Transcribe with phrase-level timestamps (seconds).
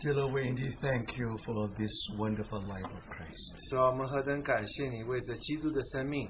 [0.00, 3.70] Dear Lord, we indeed thank you for this wonderful life of Christ.
[3.70, 6.28] 主啊，我们何等感谢你为着基督的生命，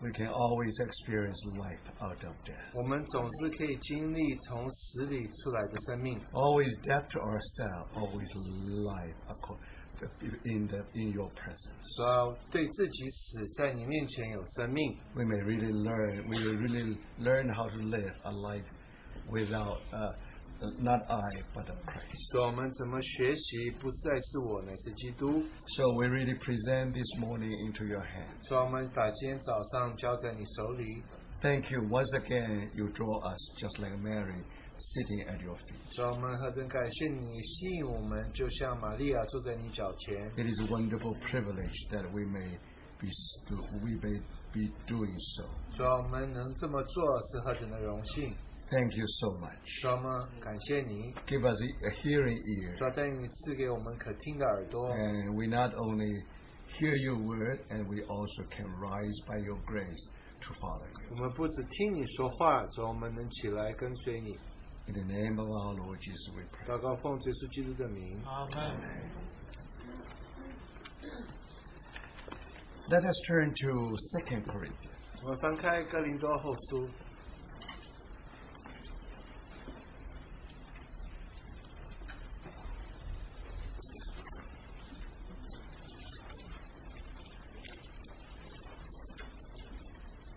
[0.00, 2.74] We can always experience life out of death.
[2.74, 6.18] 我们总是可以经历从死里出来的生命。
[6.32, 8.28] Always death to ourselves, always
[8.84, 9.58] life acco-
[10.44, 11.96] in, the, in your presence.
[11.96, 14.98] 主啊，对自己死，在你面前有生命。
[15.14, 18.66] We may really learn, we will really learn how to live a life
[19.30, 20.12] without, uh,
[20.79, 22.31] not I, but Christ.
[25.67, 28.37] So we really present this morning into your hand.
[31.41, 34.43] Thank you once again, you draw us just like Mary
[34.77, 35.93] sitting at your feet.
[40.37, 42.57] It is a wonderful privilege that we may
[43.01, 43.09] be,
[43.83, 44.19] we may
[44.53, 45.45] be doing so.
[48.68, 48.94] 主啊，我们能这么做是何等的荣幸。
[48.94, 49.60] Thank you so much.
[49.80, 51.12] 主啊，我们感谢你。
[51.26, 54.90] Give us a, a hearing ear, 主啊，在你赐给我们可听的耳朵。
[54.90, 56.24] and we not only
[56.78, 60.08] hear your word, and we also can rise by your grace
[60.40, 61.22] to follow 我 you.
[61.22, 64.36] 们不只听你说话，主啊，我们能起来跟随你。
[64.86, 66.66] In the name of our Lord Jesus, we pray.
[66.68, 68.20] 祷告奉耶稣基督的名。
[72.90, 74.92] Let us turn to Second Corinthians.
[75.22, 76.86] 我们翻开哥林多后书，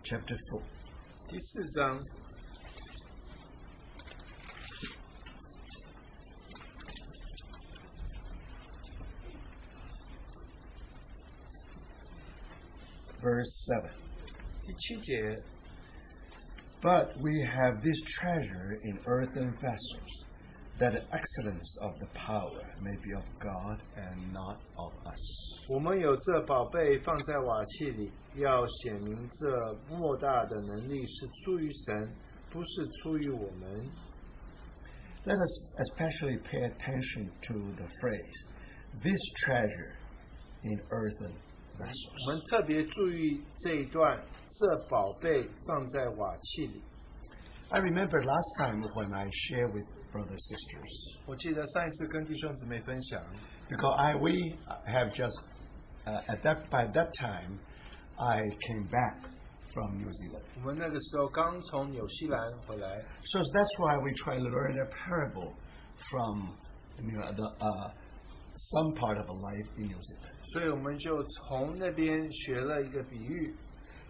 [0.03, 0.62] chapter 4.
[1.28, 2.02] 第四章。
[13.22, 13.90] verse 7.
[14.64, 15.42] 第七节，
[16.81, 20.20] But we have this treasure in earthen vessels,
[20.81, 25.19] that the excellence of the power may be of God and not of us.
[25.68, 32.16] 我们有这宝贝放在瓦器里，要显明这莫大的能力是出于神，
[32.52, 33.90] 不是出于我们。
[35.25, 38.47] Let us especially pay attention to the phrase,
[39.03, 39.96] this treasure
[40.63, 41.34] in earthen
[41.80, 42.28] 我 vessels.
[42.28, 46.81] 们特别注意这一段，这宝贝放在瓦器里。
[47.69, 53.22] I remember last time when I shared with brothers sisters, 我记得上一次跟弟兄姊妹分享，
[53.69, 55.38] because I we have just
[56.06, 57.59] uh, at that by that time
[58.16, 59.18] I came back
[59.74, 60.44] from New Zealand.
[60.56, 65.53] 我们那个时候刚从纽西兰回来， So that's why we try to learn a parable
[66.09, 66.56] from
[67.00, 67.91] you know, the, uh,
[68.56, 70.34] some part of a life in New Zealand.
[70.53, 73.53] 所以我们就从那边学了一个比喻，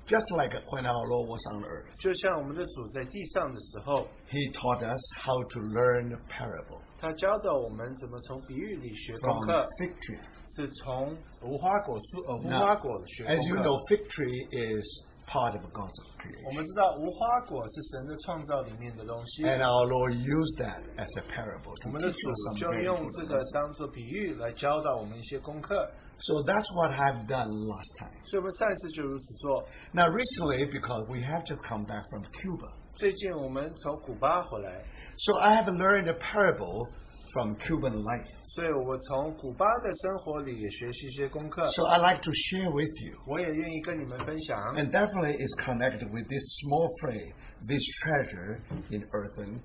[0.08, 6.14] Just like when our Lord was on earth, 就像我们的主在地上的时候， He taught us how to learn
[6.16, 10.20] a parable 他教导我们怎么从比喻里学功 from 课， fig tree.
[10.56, 13.70] 是从无花果树呃无 Now, 花果学 as you 功课。
[13.70, 14.88] know, fig tree is
[15.28, 16.56] part of God's 我 creation.
[16.56, 22.40] 们知道无花果是神的创造里面的东西， And our Lord used that as a parable 我 to 们的 teach 主 us
[22.48, 23.54] some 就 very 用 good 这个 lessons.
[23.54, 25.76] 当做比喻来教导我们一些功课。
[26.22, 28.10] So that's what I've done last time.
[28.26, 29.64] 所以我们上一次就如此做。
[29.94, 34.84] Now, recently, because we have just come back from Cuba, 最近我们从古巴回来，
[35.18, 36.90] so I have learned a parable
[37.34, 38.26] from Cuban life.
[38.56, 41.68] 所以我从古巴的生活里也学习一些功课。
[41.68, 43.16] So I'd like to share with you.
[43.28, 44.58] 我也愿意跟你们分享。
[44.74, 47.32] And definitely is connected with this small phrase,
[47.68, 49.62] this treasure in earthen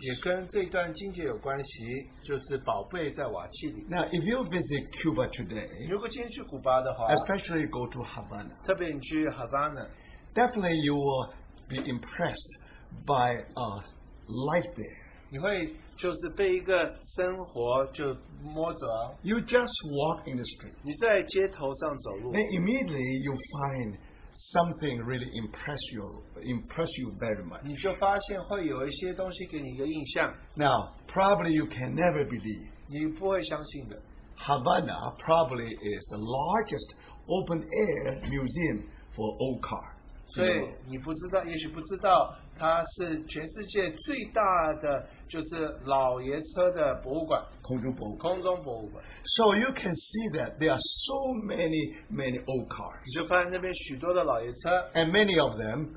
[0.00, 3.84] 也跟这段经节有关系，就是宝贝在瓦器里。
[3.88, 9.86] Now, if you visit Cuba today, 如果今天去古巴的话，especially go to Havana, 特别你去哈巴那
[10.34, 11.32] ，definitely you will
[11.68, 12.60] be impressed
[13.04, 13.82] by uh,
[14.26, 15.08] life there.
[15.30, 19.12] 你会就是被一个生活就摸着啊。
[19.22, 23.98] You just walk in the street, 你在街头上走路 immediately you find
[24.37, 27.61] something really impress you, impress you very much.
[27.63, 34.01] 你就发现会有一些东西给你一个印象， Now, probably you can never believe 你不会相信的。
[34.37, 36.95] Havana probably is the largest
[37.27, 38.83] open air museum
[39.15, 39.93] for old car.
[40.25, 44.41] 所以你不知道，也许不知道， 它是全世界最大
[44.81, 49.03] 的就是老爷车的博物馆，空中博物馆。
[49.25, 55.41] So you can see that there are so many, many old cars, 你就发现那边许多的老爷车， and many
[55.41, 55.89] of them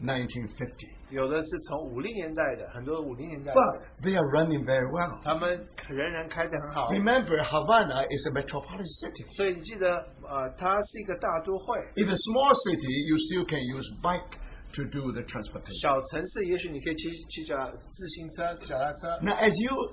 [0.00, 0.92] 1950.
[1.10, 5.22] 有的是从五零年代的，很多五零年代的， But they are running very well.
[5.22, 6.90] 他们仍然开得很好。
[6.90, 9.24] Remember, Havana is a metropolitan city.
[9.36, 9.86] 所以你记得，
[10.26, 11.78] 呃，它是一个大都会。
[11.96, 14.36] In a small city, you still can use bike
[14.72, 15.80] to do the transportation.
[15.80, 19.08] 小城市也许你可以骑骑脚自行车、脚踏车。
[19.22, 19.92] Now, as you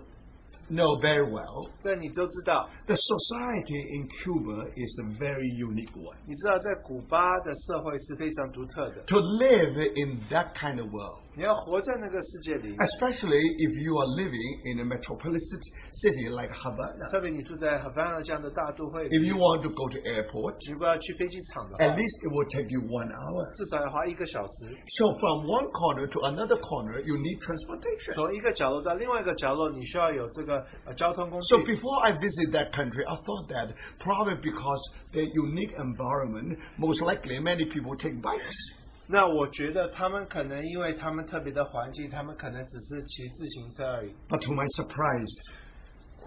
[0.70, 2.70] know very well 这你都知道。
[2.88, 6.16] the society in Cuba is a very unique one.
[6.26, 9.04] 你知道，在古巴的社会是非常独特的。
[9.08, 14.86] To live in that kind of world, 你要活在那个世界里， especially if you are living in a
[14.86, 15.40] metropolitan
[15.96, 17.10] city like Havana.
[17.10, 23.08] 特别你住在哈巴那这样的大都会里， If you want to go to airport, 如果要去飞机场的话 at，least it will take you one
[23.08, 23.42] hour.
[23.56, 24.76] 至少要花一个小时。
[25.00, 28.14] So from one corner to another corner, you need transportation.
[28.14, 34.82] 从一个角落到另外一个角落，你需要有这个呃交通工具 So。before I visit that country, I thought that probably because
[35.14, 38.56] the unique environment, most likely many people take bikes.
[39.08, 44.12] 那我觉得他们可能因为他们特别的环境，他们可能只是骑自行车而已。
[44.30, 45.28] But to my surprise,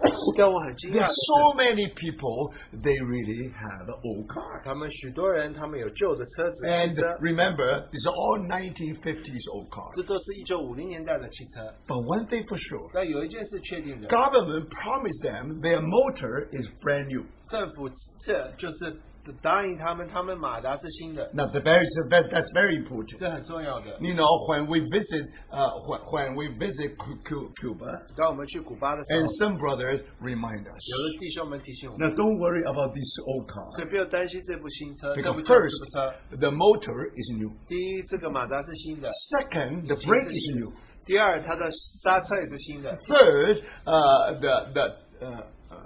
[0.37, 2.51] 但我很惊 there 讶 are 的 so 是， many people,
[2.83, 4.61] they really have old cars.
[4.65, 9.95] 他们许多人他们有旧的车子、汽 And 车， remember, these are all 1950s old cars.
[9.95, 11.73] 这都是一九五零年代的汽车。
[11.87, 17.25] But one thing for sure, 但有一件事确定的， government promised them their motor is brand new.
[17.47, 17.89] 政府
[18.19, 18.99] 这就是
[19.41, 23.17] 答应他们，他们马达是新的， Now, the very, that, that's very important.
[23.17, 23.97] 这很重要的。
[23.99, 29.57] You know, when we visit, uh, when, when we visit Cu- Cu- Cuba, 当我们去古巴的时候 and，some
[29.57, 30.77] brothers remind us.
[30.91, 36.37] 有的弟兄们提醒我们， Now, don't worry about this old 所 car 以不要担心这部新车，这 because 部旧 first, 这部车。
[36.37, 37.49] the motor is new.
[37.65, 40.71] 第一，这个马达是新的； Second, the brake is new.
[41.03, 41.65] 第二，它的
[42.03, 42.95] 刹车也是新的。
[43.07, 44.81] Third, uh, the the
[45.25, 45.81] uh, uh,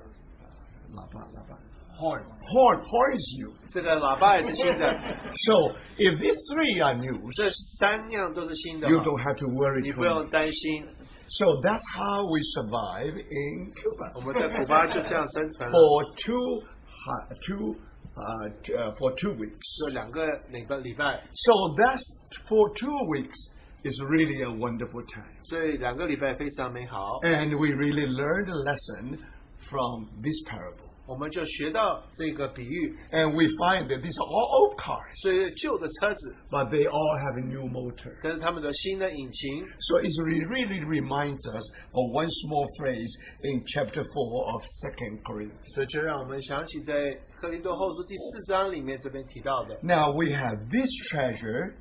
[0.93, 1.55] lapa, lapa.
[1.97, 3.53] horn， horn horn is new.
[3.69, 4.89] 这个喇叭也是新的。
[5.45, 7.49] So if these three are new, 这
[7.79, 10.29] 三样都是新的 you 嘛， don't have to worry 你 too 不用 much.
[10.31, 10.85] 担心。
[11.31, 13.69] So that's how we survive in
[14.15, 16.63] 我 Cuba 们在古巴就这样生存了， for two
[17.05, 17.75] uh, two
[18.15, 19.85] uh, t- uh, for two weeks.
[19.85, 22.01] 就两个礼拜礼拜， So that's
[22.49, 23.37] for two weeks
[23.83, 25.29] is really a wonderful time.
[25.43, 27.19] 所以两个礼拜非常美好。
[27.21, 29.19] And we really learned a lesson
[29.69, 30.82] from this parable.
[31.05, 37.39] 我们就学到这个比喻， And we find that these are all old cars, 所以旧的车子， but they all have
[37.39, 38.13] a new motor.
[38.21, 43.09] 可是他们的新的引擎， So it re- really reminds us of one small phrase
[43.41, 45.73] in chapter 4 of 2 Corinthians.
[45.73, 46.93] 所以就让我们想起在
[47.41, 51.73] 克林多后书第四章里面这边提到的， Now we have this treasure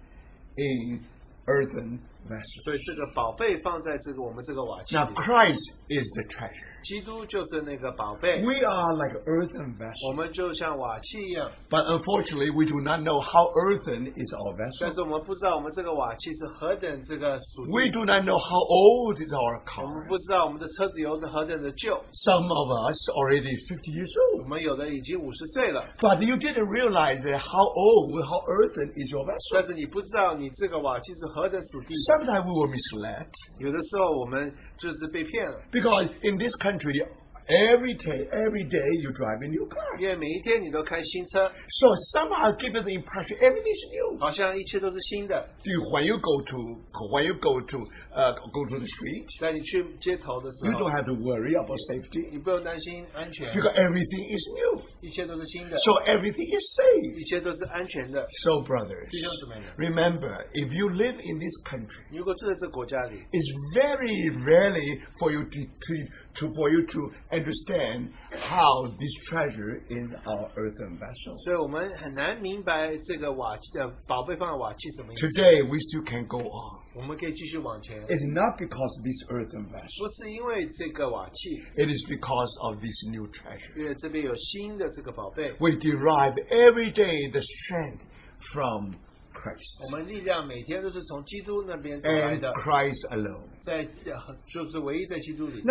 [0.57, 1.05] in
[1.45, 2.65] earthen vessels.
[2.65, 6.72] 所以这个宝贝放在这个我们这个瓦器 Now 里， Christ is the treasure.
[6.83, 10.15] 基督就是那个宝贝， We are like earthen 我 vessels.
[10.15, 14.95] 们就像瓦器一样， But unfortunately, we do not know how earthen is our 但 vessel.
[14.95, 20.09] 是我们不知道我们这个瓦器是何等这个属 We 地， do not know how old is our 我们 car.
[20.09, 24.49] 不知道我们的车子有着何等的旧， Some of us already 50 years 我 old.
[24.49, 29.67] 们有的已经五十岁了， But you didn't realize that how old, how earthen is your 但 vessel.
[29.67, 31.93] 是你不知道你这个瓦器是何等属地。
[32.07, 33.27] Sometimes we were misled
[33.59, 36.93] 有的时候我们就是被骗了， because in this country,
[37.49, 39.99] every day, every day you drive a new car.
[39.99, 41.51] 因为每一天你都开新车，
[41.81, 44.19] So somehow give us the impression everything is new.
[44.21, 45.49] 好像一切都是新的。
[45.65, 46.57] Do you, when you go to
[47.11, 47.79] when you go to
[48.13, 53.73] uh, go to the street, 在你去街头的时 you 候 don't，have to worry about safety 你不用担心安全， because
[53.75, 54.83] everything is new.
[55.01, 57.17] 一切都是新的， So everything is safe.
[57.17, 58.29] 一切都是安全的。
[58.45, 65.33] So brothers, 弟兄姊妹们， remember if you live in this country, 如果住在这个国家里， it's very rarely for
[65.33, 65.93] you to, to,
[66.32, 71.37] to for you to understand how this treasure is our earthen vessel.
[71.45, 75.27] 所以我们很难明白这个瓦器的宝贝放在瓦器什么意思。
[75.29, 76.79] Today we still can go on.
[76.95, 79.99] 我们可以继续往前， It's not because of this earthen vessel.
[79.99, 83.77] 不是因为这个瓦器， It is because of this new treasure.
[83.77, 88.01] 因为这边有新的这个宝贝， We derive every day the strength
[88.53, 88.95] from
[89.86, 92.52] 我们力量每天都是从基督那边得来的
[93.62, 93.84] 在
[94.48, 95.62] 就是唯一在基督里。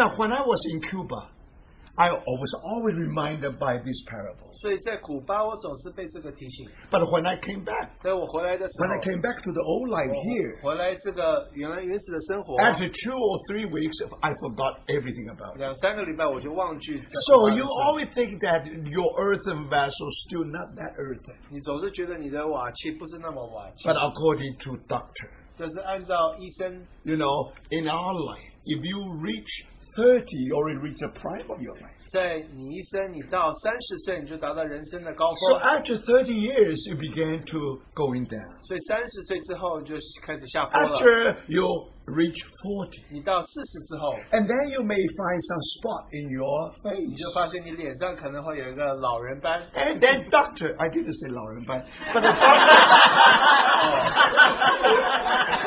[1.99, 4.53] I was always reminded by this parable.
[4.61, 6.69] 所以在古巴，我总是被这个提醒。
[6.91, 10.61] But when I came back, 在我回来的时候 when I，came back to the old life 我 here,
[10.61, 15.57] 回来这个原来原始的生活， after two or three weeks, I forgot everything about it.
[15.57, 20.93] 两三个礼拜我就忘记在古 So 巴的 you 生活 always think that your earthen vessel is still not that
[21.01, 21.33] earthen.
[21.49, 30.55] 你总是觉得你的瓦器不是那么瓦器 But，according to doctor, 就是按照医生 you know, in our life, if you reach 30, you
[30.55, 31.91] already reach the prime of your life.
[32.13, 38.47] 在你一生，你到三十岁你就达到人生的高 So 峰， after 30 years, you began to going down.
[38.63, 40.99] 所以三十岁之后就开始下坡了。
[40.99, 47.11] After you reach 40, 你到四十之后， and then you may find some spot in your 你
[47.11, 47.19] face.
[47.19, 49.61] 就发现你脸上可能会有一个老人斑。
[49.75, 52.77] And then doctor, I didn't say Lauren, but, but the doctor,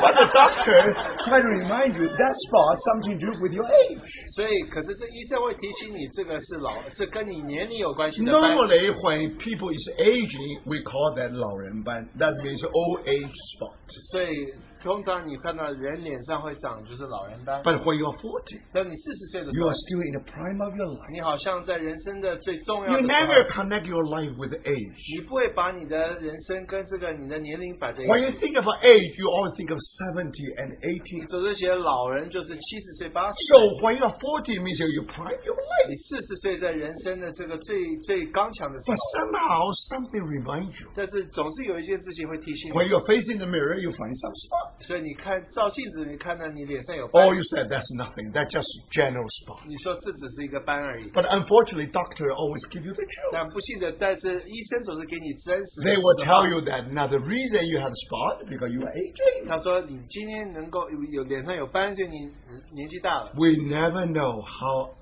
[0.01, 0.93] But the doctor
[1.25, 4.01] try to remind you that spot something to do with your age.
[4.35, 8.41] 所以，可是这医生会提醒你，这个是老，这跟你年龄有关系的斑。
[8.41, 12.09] Normally, when people is aging, we call that 老人斑.
[12.17, 13.77] That means old age spot.
[14.11, 14.53] 所以，
[14.86, 17.60] 通常你看到人脸上会长就是老人斑。
[17.64, 21.10] But when you're forty，当你四十岁的时候 you 候 are，still in the prime of your life.
[21.10, 24.94] 你好像在人生的最重要 You 的时 never 候，connect your life with age.
[25.18, 28.30] 你不会把你的人生跟这个你的年龄摆在一 When you。
[28.38, 31.26] think about age, you always think of seventy and 80.
[31.28, 33.82] 总是写老人就是七十岁、八十 So 岁。
[33.82, 35.56] when you're 40, means you prime your
[35.88, 36.08] 你 life.
[36.08, 40.88] 四十岁在人生的这个最最刚强的时 But 候，somehow something reminds you.
[40.94, 42.86] 但是总是有一件事情会提醒你 When。
[42.86, 44.75] you're facing the mirror, you find some spot.
[44.79, 48.33] 所以你看照镜子，你看到你脸上有斑 Oh,，you said that's nothing.
[48.33, 49.61] That's just general spot.
[49.67, 51.09] 你说这只是一个斑而已。
[51.11, 53.31] But unfortunately, doctor always give you the truth.
[53.31, 58.69] 但不幸的，但是医生总是给你真实的 They will 实话 tell you that now the reason you have a spot because
[58.73, 59.47] you are aging.
[59.47, 62.31] 他说你今天能够有有脸上有斑，所以你
[62.73, 63.31] 年纪大了。
[63.35, 64.95] We never know how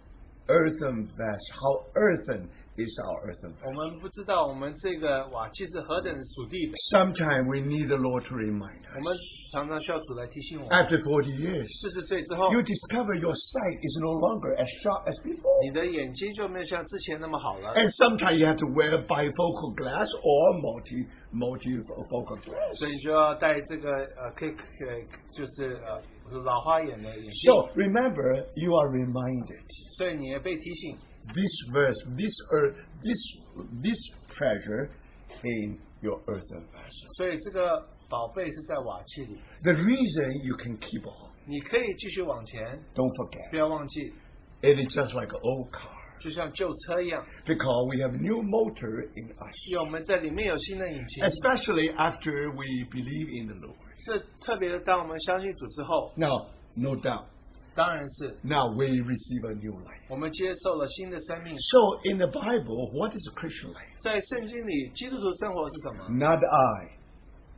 [0.48, 3.90] earthen vast, how earthen is our earthen 我 vessel.
[3.92, 9.04] 们不知道我们这个瓦器是何等属地的， Sometimes we need the Lord to remind 我 us.
[9.04, 9.18] 们
[9.52, 10.72] 常常需要主来提醒我们。
[10.72, 15.60] After 40 years, 四十岁之后， you discover your sight is no longer as sharp as before.
[15.68, 22.76] 你的眼睛就没有像之前那么好了， And sometimes you have to wear bifocal glass or multi multifocal glass.
[22.80, 24.88] 所以你就要戴这个呃，可以呃，
[25.32, 26.02] 就是呃
[26.46, 27.52] 老花眼的眼镜。
[27.52, 29.64] So remember, you are reminded.
[29.98, 30.98] 所以你也被提醒，
[31.34, 33.20] this verse, this earth, this
[33.82, 34.90] this treasure
[35.44, 37.08] in your earthen vessel.
[37.18, 44.14] 所以这个宝贝是在瓦器里， The reason you can keep on, 你可以继续往前， don't 不 forget, 要忘记，
[44.62, 49.70] it is just like an old car 就像旧车一样， because we have new motor in us,
[49.70, 53.76] 因为我们在里面有新的引擎， especially after we believe in the Lord.
[54.00, 54.80] 是特别的。
[54.80, 57.26] 当我们相信主之后， Now, no doubt,
[57.76, 60.02] 当然是 now we receive a new life.
[60.10, 61.56] 我们接受了新的生命。
[61.60, 64.02] So in the Bible, what is a Christian life?
[64.02, 66.10] 在圣经里，基督徒生活是什么？
[66.10, 66.98] Not I,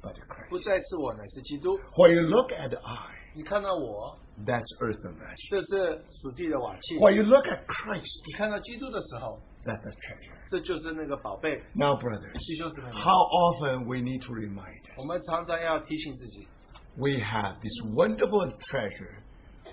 [0.01, 0.49] but Christ.
[0.49, 1.79] 不再是我，乃是基督。
[1.95, 5.49] When you look at I, 你看到我， that's earthen vessel.
[5.49, 10.35] 这是属地的瓦器； When you look at Christ, 你看到基督的时候， that's the treasure.
[10.49, 11.63] 这就是那个宝贝。
[11.73, 16.47] Now, brothers, 弟兄姊妹们， how often we need to remind 我 us 们常常要提醒自己，
[16.97, 19.23] we have this wonderful treasure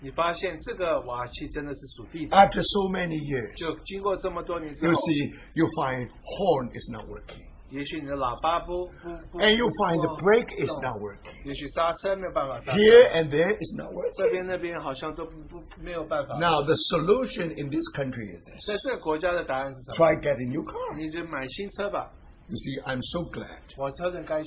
[0.00, 2.36] 你发现这个瓦器真的是属地的。
[2.36, 7.44] After so many years, 就经过这么多年之后 you 后，see, you find horn is not working.
[7.70, 11.44] 也许你的喇叭不不不，And you find the 不 brake is 动 not working.
[11.44, 14.12] 也许刹车没有办法刹车，Here and there is not 这 working.
[14.14, 16.38] 这边那边好像都不不没有办法。
[16.38, 20.96] Now, the solution in this country is this 所以这个国家的答案是什么？try getting a new car.
[20.96, 22.12] 你就买新车吧。
[22.48, 23.58] You see, I'm so glad.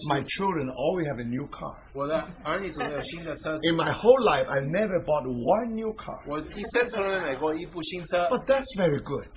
[0.06, 1.76] My children always have a new car.
[3.64, 6.22] In my whole life, I never bought one new car.
[8.30, 9.28] but that's very good.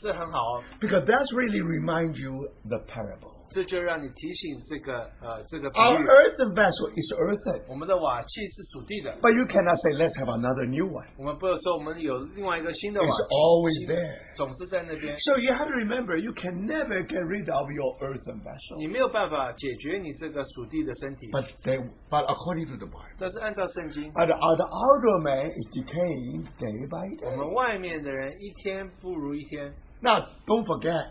[0.80, 3.31] Because that's really reminds you the parable.
[3.51, 10.67] 这就让你提醒这个呃这个比 Our 喻， earthen vessel is earthen, 我们的瓦器是属地的， but you cannot say let's have another
[10.67, 11.07] new one.
[11.17, 14.35] 我们不能说我们有另外一个新的瓦 It's 器， always 新的 there.
[14.35, 15.15] 总是在那边。
[15.19, 18.77] So you have to remember, you can never get rid of your earthen vessel.
[18.77, 25.51] 你没有办法解决你这个属地的身体， But they, but according to the Bible, 但是按照圣经， uh, the, uh, the outer man
[25.55, 27.53] is decaying day by 我们 day.
[27.55, 31.09] 外面的人一天不如一天， Now, don't forget,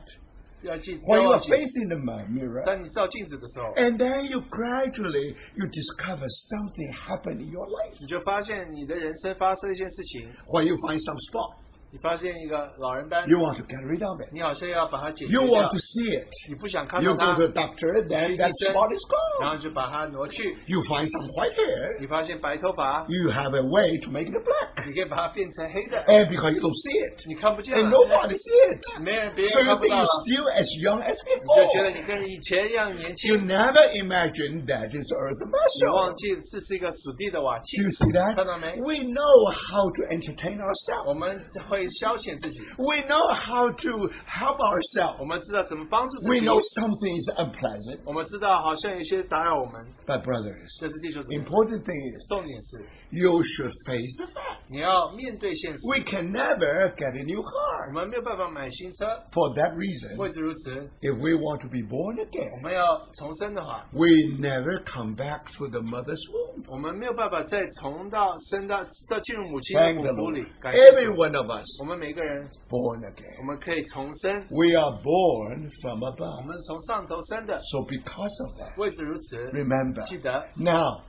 [0.62, 4.40] 要记不 when 要 you 忘 are 记， facing the mi- mirror, 当你照镜子的时候， and then you
[4.40, 7.95] gradually you discover something happened in your life.
[8.00, 11.55] 你就发现你的人生发生一件事情， When you find some spot,
[11.93, 14.28] 你发现一个老人斑， you want to get rid of it.
[14.33, 16.28] 你好像要把它解决 You 掉 want to，see it.
[16.50, 19.00] 你不想看 You 到 go 它 to，the doctor, then that spot is
[19.40, 19.52] 然 gone.
[19.52, 21.99] 后就把它挪去， You find some white hair.
[22.00, 24.85] 你发现白头发， You have a way to make it black.
[24.85, 29.00] 你可以把它变成黑的， And because you don't see it, 你看不见 and 了， nobody see it.
[29.00, 31.97] 没人别 So 人 you 看不 think 到 you're 了， still as young as 你就觉得 before.
[31.97, 36.14] 你跟以前一样年 You 轻， never imagine that is earth 你忘 vessel.
[36.19, 38.35] 记这是一个属地的瓦器 Do，you see that?
[38.37, 38.75] 看到没？
[38.83, 41.19] We know how to entertain 我 ourselves.
[41.19, 43.90] 们会 消遣自己， We know how to
[44.26, 45.25] help 我 ourselves.
[45.26, 48.00] 们知道怎么帮助自 We 己， know something is unpleasant.
[48.05, 51.43] 我们知道好像有些打扰我们， But brothers, 这是弟兄姊妹。
[51.45, 54.66] important thing is 重点是 you should face the fact.
[54.69, 55.78] 你要面对现实。
[55.87, 57.93] We can never get a new 我 car.
[57.93, 62.83] 们没有办法买新车， For that reason, 为之如此， if we want to be born 我 again, 们要
[63.14, 64.07] 重生的话， we
[64.40, 66.64] never come back to the mother's womb.
[66.69, 70.35] 我们没有办法再重到生到到进入母亲的 Thank the 骨 Lord.
[70.35, 70.47] 里。
[70.61, 73.47] 感谢 Every 主 one of us 我们每个人， born 我 again.
[73.47, 76.45] 们可以重生， We are born from 我 above.
[76.45, 77.59] 们是从上头生的。
[77.71, 81.02] So because of that, 为之如此， remember, 记得 now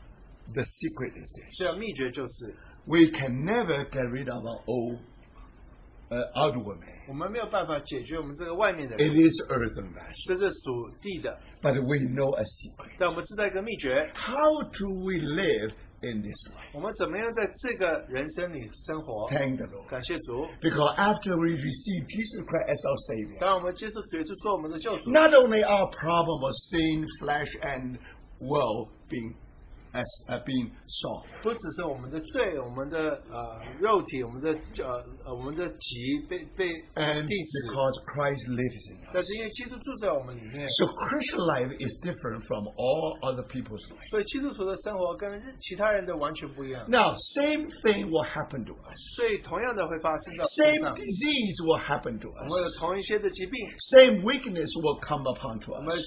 [0.54, 1.58] the secret is this.
[1.58, 2.56] 这秘诀就是，
[2.86, 5.00] We can never get rid of our old
[6.10, 6.88] uh, outward man.
[7.10, 10.28] 我们没有办法解决我们这个外面的 It 人， is earthen vessel.
[10.28, 11.38] 这是属地的。
[11.62, 12.96] But we know a secret.
[13.00, 16.70] 但我们知道一个秘诀， How do we live in this life?
[16.74, 19.28] 我们怎么样在这个人生里生活？
[19.30, 19.88] Thank the Lord.
[19.88, 20.48] 感谢主。
[20.62, 26.54] Because after we receive Jesus Christ as our Savior, 当我们接受主耶稣做我们的救主， not only our problem of
[26.72, 27.98] sin, flesh, and
[28.40, 29.34] world being
[29.94, 33.00] as uh, being solved, 不只是我们的罪，我们的
[33.32, 34.52] 呃肉体，我们的
[34.84, 34.94] 呃
[35.26, 39.10] 呃我们的疾被被 and 定死， because Christ lives in us.
[39.14, 44.06] 但是因为基督住在我们里面， So Christian life is different from all other people's life.
[44.12, 46.84] 所以基督徒的生活跟其他人的完全不一样。
[46.92, 48.98] Now, same thing will happen to us.
[49.16, 52.78] 所以同样的会发生在我们 Same 身上， disease will happen to 我们有 us.
[52.78, 53.56] 同一些的疾病，
[53.96, 56.06] Same weakness will come upon to 我们 us.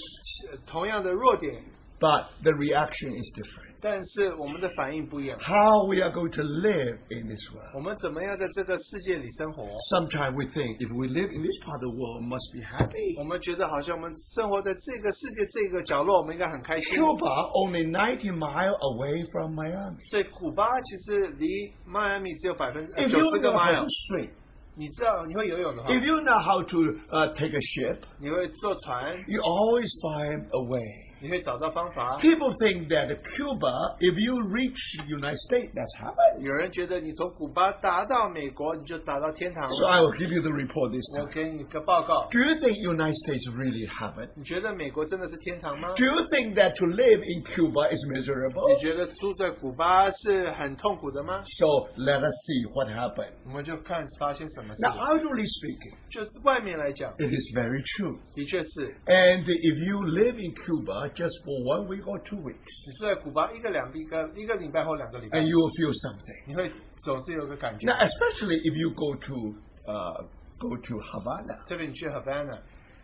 [0.53, 1.65] 呃同样的弱点，
[2.01, 3.69] But the reaction is different.
[3.83, 5.39] 但是我们的反应不一样。
[5.39, 7.69] How we are going to live in this world.
[7.75, 9.65] 我们怎么样在这个世界里生活？
[9.93, 12.61] Sometimes we think if we live in this part of the world, we must be
[12.65, 13.19] happy.
[13.21, 16.99] 我们觉得好像我们生活在这个世界这个角落，我们应该很开心。
[16.99, 20.01] Cuba only 90 miles away from Miami.
[20.09, 24.31] 所以古巴其实离迈阿密只有百分之 If 九 you 十个 know how mile to。swim,
[24.75, 26.79] 你知道你会游泳的话， if you know how to
[27.13, 31.07] uh, take a ship, 你会坐船， you always find a way.
[31.25, 32.19] 你会找到方法。
[32.19, 36.41] People think that Cuba, if you reach the United States, that's heaven.
[36.41, 40.09] 有人觉得你从古巴达到美国，你就达到天堂 So I 了。
[40.09, 41.33] will give you the report this 我 time.
[41.33, 44.31] 给你个报告， Do you think United States really heaven?
[44.37, 45.93] 你觉得美国真的是天堂吗？
[45.97, 48.73] Do you think that to live in Cuba is miserable?
[48.75, 51.43] 你觉得住在古巴是很痛苦的吗？
[51.59, 51.67] So
[52.01, 53.33] let us see what happened.
[53.45, 58.17] 我们就看发生什么事 Now, outwardly speaking, 就是外面来讲， it is very true.
[58.35, 65.39] 的确是 And if you live in Cuba just for one week or two weeks, 你住在古巴一个两一个一个礼拜或两个礼拜
[65.39, 66.45] and，you will feel something.
[66.47, 69.35] 你会总是有个感觉 Now,。especially if you go to
[69.87, 70.25] uh,
[70.59, 72.59] go to Havana 特别你去 Havana，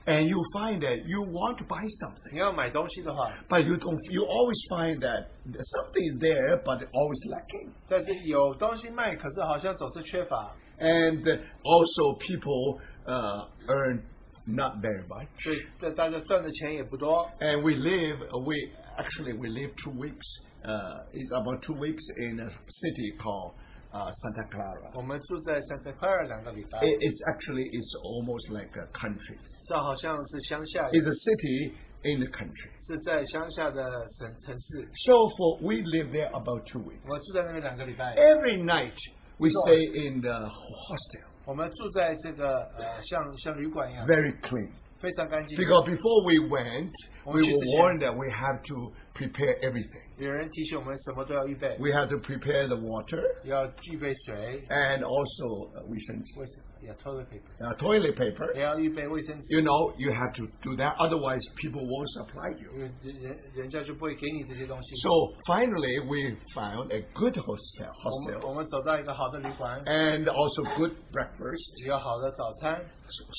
[0.07, 3.99] and you find that you want to buy something, 你要买东西的话， but you don't.
[4.11, 7.71] You always find that something is there, but always lacking.
[7.89, 11.23] 但是有东西卖，可是好像总是缺乏， And
[11.63, 14.03] also, people uh, earn
[14.47, 15.29] not very much.
[15.41, 17.29] 所以这大家赚的钱也不多。
[17.41, 20.27] And we live, we actually we live two weeks.
[20.65, 23.55] Uh, it's about two weeks in a city called
[23.93, 24.91] uh, Santa Clara.
[24.95, 29.39] 我们住在 Santa Clara 两个礼拜， It, it's actually it's almost like a country.
[29.69, 32.71] 这好像是乡下， It's a city in the country.
[32.87, 34.89] 是在乡下的城城市。
[35.07, 37.03] So for we live there about two weeks.
[37.09, 38.95] 我住在那边两个礼拜， Every night
[39.39, 44.70] we stay in the hostel, 我们住在这个呃像像旅馆一样，very clean.
[45.00, 45.58] 非常干净。
[45.58, 46.92] Because before we went,
[47.26, 50.03] we Won't you were warned that we have to prepare everything.
[50.19, 57.77] 有人提醒我们什么都要预备， We have to prepare the water 要预备水、 and also uh, 卫生纸,卫生，要 toilet paper， uh,
[57.77, 58.55] toilet paper.
[58.55, 59.55] 也要预备卫生纸。
[59.55, 60.97] You know, you have to do that.
[60.97, 62.73] Otherwise, people won't supply you.
[62.73, 64.95] 因为人人人家就不会给你这些东西。
[64.97, 65.11] So
[65.45, 71.87] finally, we found a good hostel, 我们 hostel 我们走到一个好的旅馆， and also good breakfast.
[71.87, 72.81] 有好的早餐，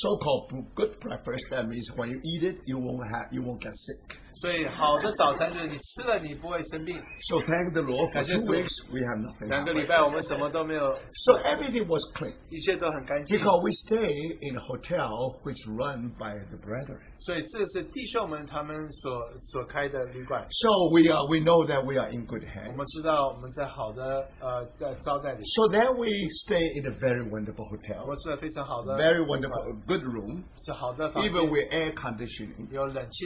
[0.02, 1.50] So-called good breakfast.
[1.50, 4.18] That means when you eat it, you won't have, you won't get sick.
[4.42, 6.96] 所以好的早餐就是你吃了你不会生病。
[7.28, 8.52] So thank the Lord for 感谢 two 主。
[8.54, 9.50] weeks we have nothing.
[9.50, 9.82] 两个 happened.
[9.82, 10.94] 礼拜我们什么都没有，
[11.26, 13.40] So everything was clean 一切都很干净。
[13.40, 14.14] because we stay
[14.46, 15.10] in a hotel
[15.42, 17.00] which run by the brethren.
[17.18, 19.12] 所以这是弟兄们他们所
[19.42, 20.46] 所开的旅馆。
[20.52, 22.76] So we are we know that we are in good 我 hands.
[22.78, 26.08] 们知道我们在好的呃在招待里， So then we
[26.46, 31.42] stay in a very wonderful 我 hotel, 们住在非常好的 very 旅馆 wonderful, good room, 是好的房 even
[31.42, 32.70] 间， with air conditioning.
[32.72, 33.26] 有冷气，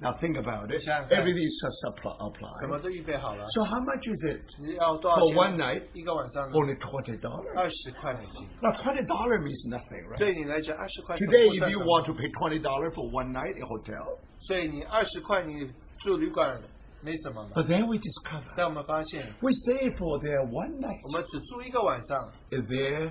[0.00, 0.78] Now think about it.
[0.78, 1.18] 想想看。
[1.18, 2.14] Everything is just apply-
[2.60, 2.82] 什么 applied.
[2.82, 3.44] 都预备好了。
[3.48, 4.46] So how much is it?
[4.60, 6.54] 你要多少 For 钱 one night, 一个晚上呢？
[6.54, 7.58] only twenty dollars.
[7.58, 8.46] 二十块美金。
[8.62, 10.18] Now twenty dollars means nothing, right?
[10.18, 13.66] 对你来讲，二十块 Today, 不算 if you 什么 want to pay twenty dollars for one night in
[13.66, 15.66] hotel, 所以你二十块你
[15.98, 16.60] 住旅馆
[17.02, 17.50] 没什么嘛。
[17.56, 21.00] but then we discover 但我们发现， we stay for there one night.
[21.02, 23.10] 我们只住一个晚上 Is there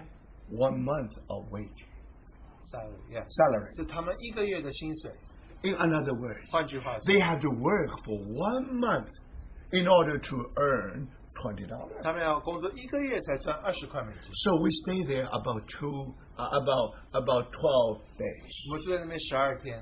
[0.55, 1.83] one month of wage
[2.71, 3.75] ，salary yeah， salary?
[3.75, 5.11] 是他们一个月的薪水。
[5.63, 9.09] In another words, 换句话说， they have to work for one month
[9.71, 12.01] in order to earn twenty dollars.
[12.03, 14.31] 他们要工作一个月才赚二十块美金。
[14.43, 18.69] So we stay there about two, uh, about about twelve days.
[18.69, 19.81] 我们住在那边十二天，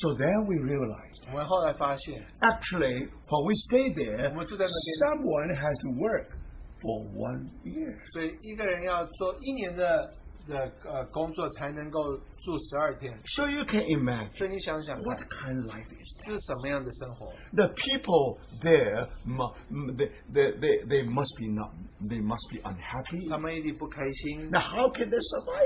[0.00, 6.28] So then we realized, 我们后来发现， actually, when we stay there, 我们住在那边， someone has to work
[6.82, 7.96] for one year.
[8.12, 10.14] 所以一个人要做一年的
[10.46, 12.00] 的呃工作才能够
[12.42, 13.18] 住十二天。
[13.36, 17.32] So you can imagine 所以你想想看 what，kind of life is 这是什么样的生活？
[17.52, 21.70] The people there, mu- m- they, they, they, they must be not,
[22.00, 23.28] they must be unhappy.
[23.28, 25.18] 他们一定不开心， Now, how can they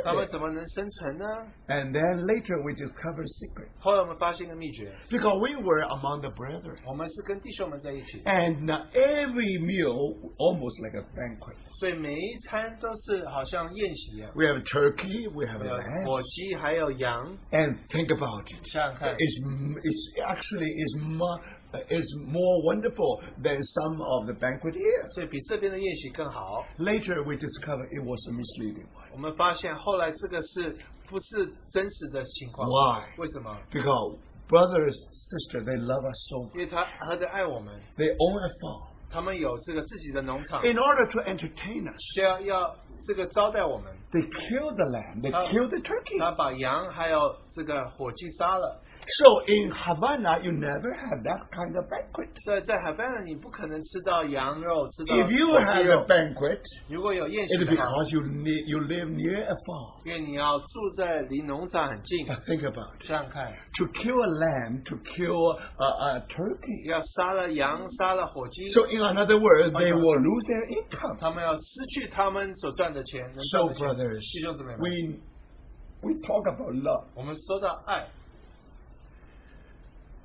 [0.05, 0.29] 他们 survive?
[0.31, 1.25] 怎么能生存呢？
[1.69, 8.23] And then later we discover a secret 后来我们发现一个秘诀， because we were among the brethren, 我们是跟弟兄们在一起，
[8.25, 11.57] and uh, every meal almost like a banquet.
[11.79, 18.67] 所以每一餐都是好像宴席一样， We have turkey, we have 有 lamb, 火鸡还 有羊， and think about it.
[18.73, 21.41] 想想看， It's, m- it's actually is more,
[21.89, 25.07] is more wonderful than some of the banquet here.
[25.15, 26.65] 所以比这边的宴席更好。
[26.79, 29.09] Later we discover it was a misleading one.
[29.13, 30.77] 我们发现后来这个是
[31.09, 33.07] 不是真实的情况 Why?
[33.19, 33.57] 为什么？
[33.71, 34.95] Because brothers,
[35.29, 36.55] sister, they love us so much.
[36.55, 38.89] 因为他何等爱我们， They own a farm.
[39.10, 43.94] 他们有这个自己的农场，In order to entertain us, 需要要这个招待我们。
[44.12, 46.20] they kill the lamb, they Uh, kill the turkey.
[46.20, 48.82] 他把羊还有这个火鸡杀了。
[49.07, 52.31] So in Havana, you never have that kind of banquet.
[52.47, 59.11] 在在海边，你不可能吃到羊肉，吃到 If you 火鸡 have 肉 a。banquet, 如果有宴席 it's 的话， because you, ne- you live
[59.11, 60.07] near a farm.
[60.07, 62.25] 因为你要住在离农场很近。
[62.27, 63.05] But think about it.
[63.05, 66.89] 想想看， To kill a lamb, to kill a, a turkey.
[66.89, 71.19] 要杀了羊，杀了火鸡， So in another words, they will lose their income.
[71.19, 74.07] 他们要失去他们所赚的钱，能 So 赚的钱。
[74.07, 78.07] brothers, 弟兄姊妹们， we we talk about love, 我们说到爱，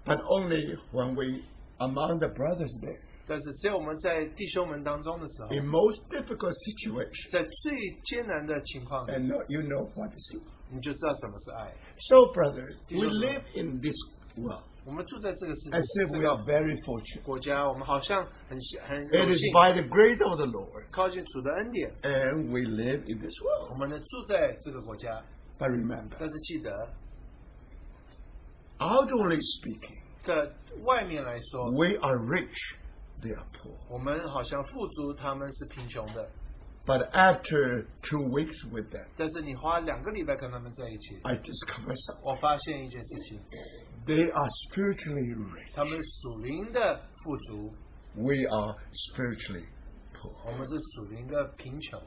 [0.05, 1.43] but only when we
[1.79, 2.99] among the brothers there.
[3.29, 10.43] 但是只有我们在弟兄们当中的时候， In most difficult situations, 在最艰难的情况里， and know- you know what is love.
[10.71, 11.73] 你就知道什么是爱。
[12.07, 13.19] So brothers, we弟兄们。
[13.19, 13.95] live in this
[14.38, 17.21] world 我们住在这个世界 as if 这 we 个 are very fortunate.
[17.23, 18.57] 国家，我们好像很
[18.88, 23.19] 很 It 有 is 幸 by the grace of the Lord, 靠近主的恩典， and we live in
[23.19, 23.77] this 我 world.
[23.79, 25.21] 们能住在这个国家。
[25.60, 26.71] But remember, 但是记得，
[28.79, 30.51] outwardly speaking, 在
[30.83, 32.75] 外面来说， we are rich,
[33.21, 33.73] they are poor.
[33.89, 36.29] 我们好像富足，他们是贫穷的。
[36.86, 42.21] But after two weeks with them, 但是你花两个礼拜跟他们在一起， I discovered something.
[42.23, 43.39] 我发现一件事情，
[44.05, 45.73] They are spiritually rich.
[45.75, 47.73] 他们属灵的富足，
[48.15, 49.65] We are spiritually
[50.13, 50.31] poor.
[50.45, 52.01] 我们是属灵的贫穷。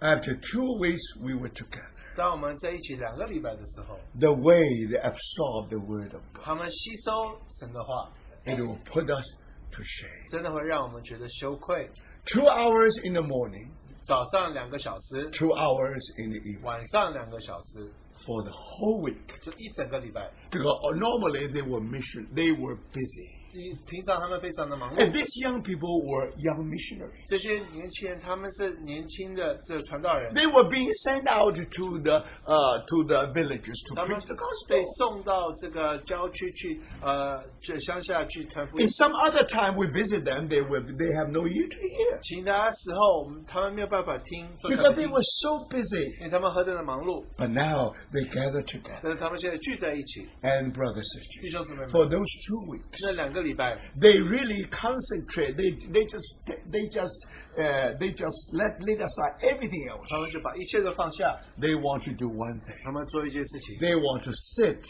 [0.00, 1.93] After two weeks, we were together.
[2.16, 8.10] 当我们在一起两个礼拜的时候， The way they absorb the word of God, 他们吸收神的话，
[8.44, 9.26] it will put us
[9.72, 10.30] to shame.
[10.30, 11.90] 真的会让我们觉得羞愧。
[12.26, 13.68] Two hours in the morning,
[14.04, 17.90] 早上两个小时， two hours in the evening 晚上两个小时，
[18.26, 19.40] for the whole week.
[19.42, 20.30] 就一整个礼拜。
[20.50, 23.33] Because normally they were mission, they were busy.
[23.54, 27.26] 平平常他们非常的忙 And 碌， these young people were young missionaries.
[27.28, 34.26] 这些年轻人他们是年轻的这传道人， They were being sent out to the uh, to the villages to 他们 preach
[34.26, 34.36] the
[34.68, 34.94] 被 gospel.
[34.96, 42.20] 送到这个郊区去，呃，这乡下去传福音 In。some other time we visit them, they were they have no ear to hear
[42.22, 46.18] 其他时候，我们他们没有办法听，做传 because 福 they 音 were so busy.
[46.20, 47.24] 因为他们何等的忙碌。
[47.36, 49.00] But now they gather together.
[49.02, 51.02] 但是他们现在聚在一起， And brothers
[51.42, 55.54] 弟 sisters, 兄姊妹 for 们， those two weeks, 那两个 礼拜， they really concentrate.
[55.56, 56.24] They they just
[56.70, 57.14] they just
[57.56, 60.06] uh, they just let let aside everything else.
[60.08, 62.82] 他们就把一切都放下， They want to do one thing.
[62.82, 64.82] 他们做一件事情， They want to sit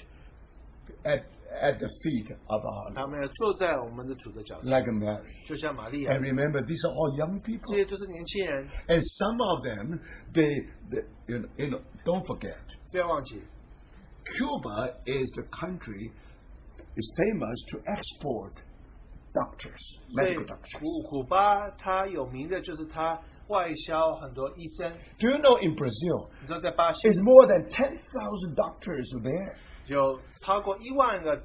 [1.05, 5.46] at at the feet of our 他 Lord, 们要坐在我们的主的脚前， like Mary.
[5.46, 7.74] 就像玛利亚 And，remember, these are all young 这 people.
[7.74, 9.98] 些都是年轻人， And some of them,
[10.33, 12.57] they, they you, know, you know, don't forget,
[12.92, 13.42] 不要忘记，
[14.24, 16.12] Cuba is the country
[16.96, 18.53] is famous to export
[19.33, 19.79] doctors,
[20.12, 20.79] 所以 medical doctors.
[20.81, 29.55] 古古巴它有名的就是它外销很多医生， Do you know in Brazil, 你知道在巴西 it's more than 10,000 doctors there.
[29.87, 31.37] 有超过一万个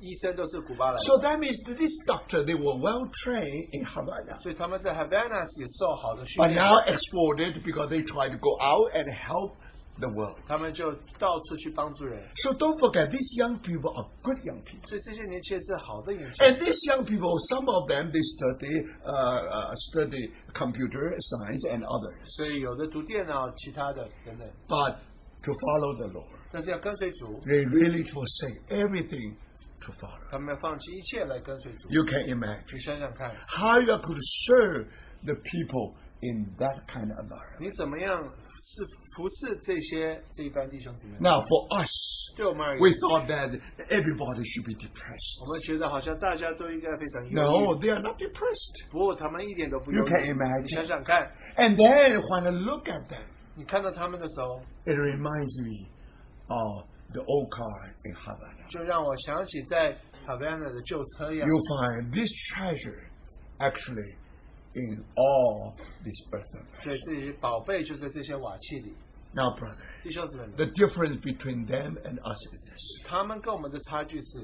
[0.00, 4.40] 医生都是古巴来的， So that means that this doctor, they were well trained in Havana.
[4.40, 9.56] 所以他们在 Havana 也受好的训 But 练， now exported because they try to go out and help
[9.98, 10.36] the world.
[10.46, 14.88] 他们就到处去帮助人， So don't forget, these young people are good young people.
[14.88, 16.54] 所以这些年轻人是好的年轻人。
[16.54, 21.84] And these young people, some of them, they study, uh, uh, study computer science and
[21.84, 22.16] others.
[22.36, 24.96] 所以有的读电脑，其他的等等， But
[25.42, 29.36] to follow the Lord, 但是要跟随主， they really forsake everything
[29.80, 30.30] to follow.
[30.30, 31.88] 他们要放弃一切来跟随主。
[31.90, 34.86] You can imagine 你想想看， how you could serve
[35.24, 37.60] the people in that kind of environment?
[37.60, 38.84] 你怎么样是
[39.14, 41.16] 服侍这些这一般弟兄姊妹？
[41.20, 41.90] Now, for us,
[42.36, 45.42] 对我们而 we 言， thought that everybody should be depressed.
[45.44, 48.90] 我们觉得好像大家都应该非常忧 No, 郁， they are not depressed.
[48.90, 50.32] 不过他们一点都不 You 忧 can 郁。
[50.32, 50.62] imagine.
[50.62, 53.22] 你想想看， And then when I look at them,
[53.56, 55.88] 你看到他们的时候， it reminds me
[56.48, 58.68] of the old car in Havana.
[58.70, 61.48] 就让我想起在哈维安的旧车一样。
[61.48, 63.10] You find this treasure
[63.58, 64.14] actually
[64.72, 67.04] in all this earthen 所以 vessel.
[67.06, 68.94] 这些宝贝就在这些瓦器里。
[69.34, 73.06] Now, brother, 弟兄姊妹们， the difference between them and us is this.
[73.06, 74.40] 他们跟我们的差距是，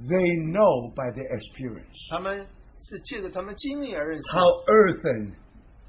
[0.00, 2.46] They know by their experience 他们
[2.82, 5.34] 是借着他们经历而认识 how earthen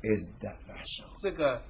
[0.03, 1.07] is that vessel.
[1.23, 1.61] 这个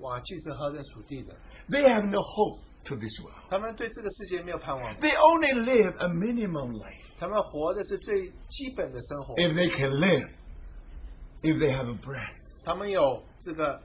[0.00, 1.34] 瓦器是何等属地的。
[1.68, 3.48] They have no hope to this world.
[3.50, 7.02] 他们对这个世界没有盼望， They only live a minimum life.
[7.18, 9.34] 他们活的是最基本的生活。
[9.34, 10.28] If they can live,
[11.42, 13.82] if they have a breath, 他们有这个这个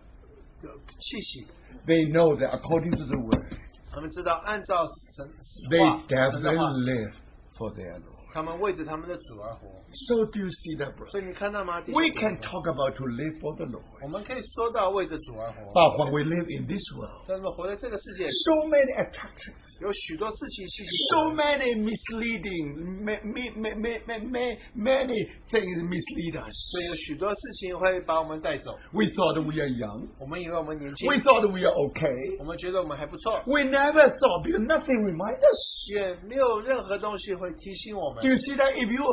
[1.00, 1.48] 气息，
[1.86, 3.46] they know that according to the word,
[3.91, 4.84] 他们知道按照
[5.15, 5.30] 神
[5.70, 7.13] they 话神的话 definitely live
[7.58, 8.11] for their Lord.
[8.34, 9.67] 他们为着他们的主而活。
[10.08, 11.10] So do you see that, brother?
[11.10, 11.82] 所以你看到吗？
[11.82, 13.84] 弟兄 We 姊妹 can 们 talk about to live for the Lord.
[14.04, 21.38] 我们可以说到为着主而活， But when we live in this world, 但是活在这个世界里， so many attractions, 有许多事情吸引 so 我们
[21.38, 26.54] many misleading, ma- ma- ma- ma- ma- ma- many things mislead us.
[26.72, 28.72] 所以有许多事情会把我们带走。
[28.91, 30.10] We thought we are young.
[30.20, 32.38] 我们以为我们年轻， We thought we are okay.
[32.39, 35.91] 我们觉得我们还不错， We never thought because nothing reminds us.
[35.96, 39.04] 也没有任何东西会提醒我们 Do。you see that if you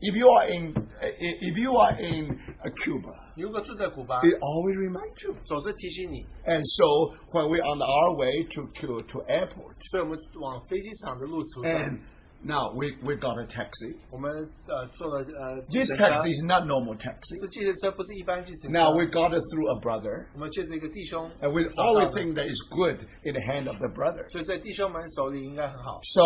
[0.00, 5.34] if you are in if you are in uh, Cuba, 你如果住在古巴， it always reminds you.
[5.44, 6.26] 总是提醒你。
[6.44, 11.98] And so when we're on our way to to, to airport, 所以我们往飞机场的路途上
[12.46, 13.96] and，now we we got a taxi.
[14.10, 14.30] 我们
[14.66, 17.38] 呃坐了呃计 This 程车 taxi is not normal taxi.
[17.40, 18.78] 是计程车，不是一般计程车。
[18.78, 22.48] Now we got it through a brother, 我们借着一个弟兄 and we 找到 always 的 think that
[22.50, 24.28] is good in the hand of the brother.
[24.30, 26.00] 所以在弟兄们手里应该很好。
[26.02, 26.22] So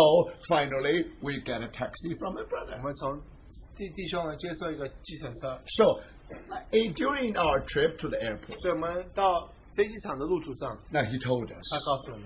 [0.47, 2.81] finally, we get a taxi from a 我 brother.
[2.81, 3.21] 们从
[3.75, 6.01] 弟弟兄们接受一个计程车， So
[6.71, 12.25] eh, during our trip to the airport, 所以我们到飞机场的路途上， now he told 他 us, 告诉我们，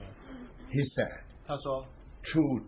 [0.71, 1.11] he said,
[1.45, 1.85] 他说，
[2.25, 2.59] to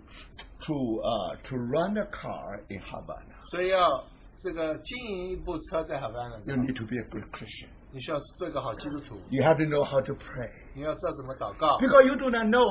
[0.66, 4.04] to uh, to run a car in Havana, 所以要
[4.38, 7.68] 这个经营一部车在海湾 you 的， need to be a good Christian.
[7.92, 12.66] 你需要做一个好基督徒， You have to know how to pray 你要知道怎么祷告， because you do not know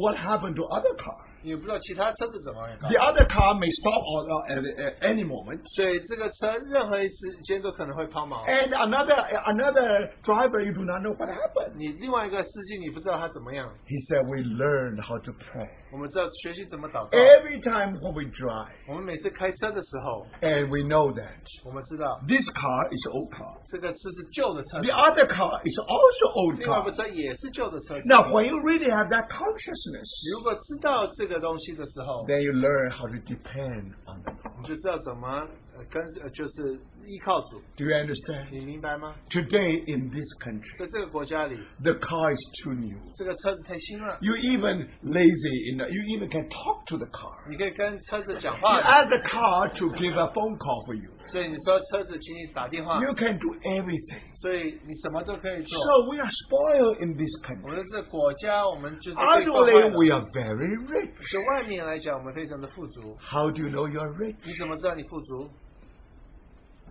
[0.00, 1.26] what happened to other cars.
[1.42, 8.44] 你也不知道其他车子怎么样搞 The。other car may stop on, at, at any moment, 所以这个车任何一时间都可能会抛锚。
[8.46, 9.14] and another
[9.46, 11.76] another driver you do not know what happened.
[11.76, 13.70] 你另外一个司机，你不知道他怎么样。
[13.86, 17.16] He said we learned how to pray 我们知道学习怎么祷告。
[17.16, 23.30] every time when we drive, 我们每次开车的时候， and we know that 我们知道 this car is old
[23.30, 23.56] car.
[23.70, 26.96] 这个车是旧的车子 The，other car is also old 另外一部 car.
[26.96, 28.02] 车也是旧的车子。
[28.04, 33.92] Now, when you really have that consciousness, 你如果知道这个 东西的时候， then you learn how to depend
[34.06, 34.52] on the Lord.
[34.60, 35.28] 你就知道怎么
[35.76, 37.58] 呃跟呃就是 依靠主。
[37.76, 38.50] Do you understand?
[38.50, 39.14] 你明白吗？
[39.30, 42.98] Today in this country, 在这个国家里， the car is too new.
[43.14, 47.32] 这个车子太新了， You even lazy in the, you even can talk to the car.
[47.48, 51.10] 你可以跟车子讲 You 话， ask the car to give a phone call for you.
[51.32, 54.20] 所以你说车子请你打电话， You can do everything.
[54.40, 55.78] 所以你什么都可以做。
[55.80, 57.68] So we are spoiled in this 我 country.
[57.68, 61.32] 们的这个国家，我们就是被惯坏 Outwardly, 了 we are very rich.
[61.32, 63.16] 就外面来讲，我们非常的富足。
[63.20, 64.36] How do you know you are rich?
[64.44, 65.48] 你怎么知道你富足？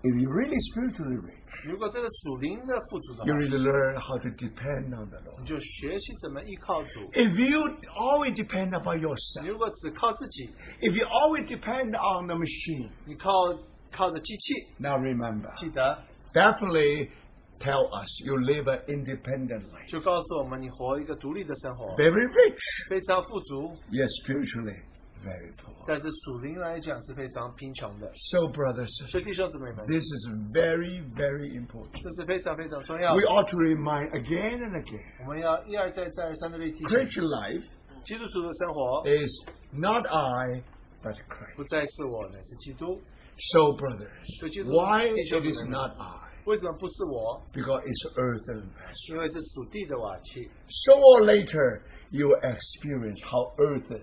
[0.03, 5.19] If you're really spiritually rich, 如果这个属灵的富足的 you 话， really learn how to depend on the
[5.19, 5.43] 你 Lord.
[5.43, 7.11] 就学习怎么依靠主。
[7.13, 7.61] If you
[7.97, 10.49] always depend upon 你 yourself, 如果只靠自己，
[10.81, 13.31] if you always depend on the machine, 你靠
[13.91, 15.97] 靠着机器， now remember, 记得
[16.31, 17.09] definitely
[17.59, 19.87] tell us you live an independent life.
[19.89, 24.79] 就告诉我们，你活一个独立的生活， Very rich, 非常富足， yet spiritually
[25.23, 25.73] very poor.
[25.87, 28.07] 但是属灵来讲是非常贫穷的。
[28.31, 32.01] So, brothers, 所以弟兄姊妹们， this is very, very important.
[32.01, 33.27] 这是非常非常重要 We 的。
[33.27, 35.03] ought to remind again and again.
[35.21, 37.63] 我们要一而再再而三的被提醒， Christian life
[38.05, 39.31] 基督徒的生活 is
[39.73, 40.63] not I,
[41.03, 41.15] but
[41.55, 41.69] 不 Christ.
[41.69, 43.01] 再是我，乃是基督。
[43.39, 44.09] So, brothers,
[44.39, 46.25] So, Jesus- why it Jesus- is not I?
[46.45, 47.43] 为什么不是我？
[47.53, 49.11] Because it's earthen vessel.
[49.13, 50.49] 因为是属地的瓦器。
[50.69, 54.01] Sooner or later, you will experience how earthen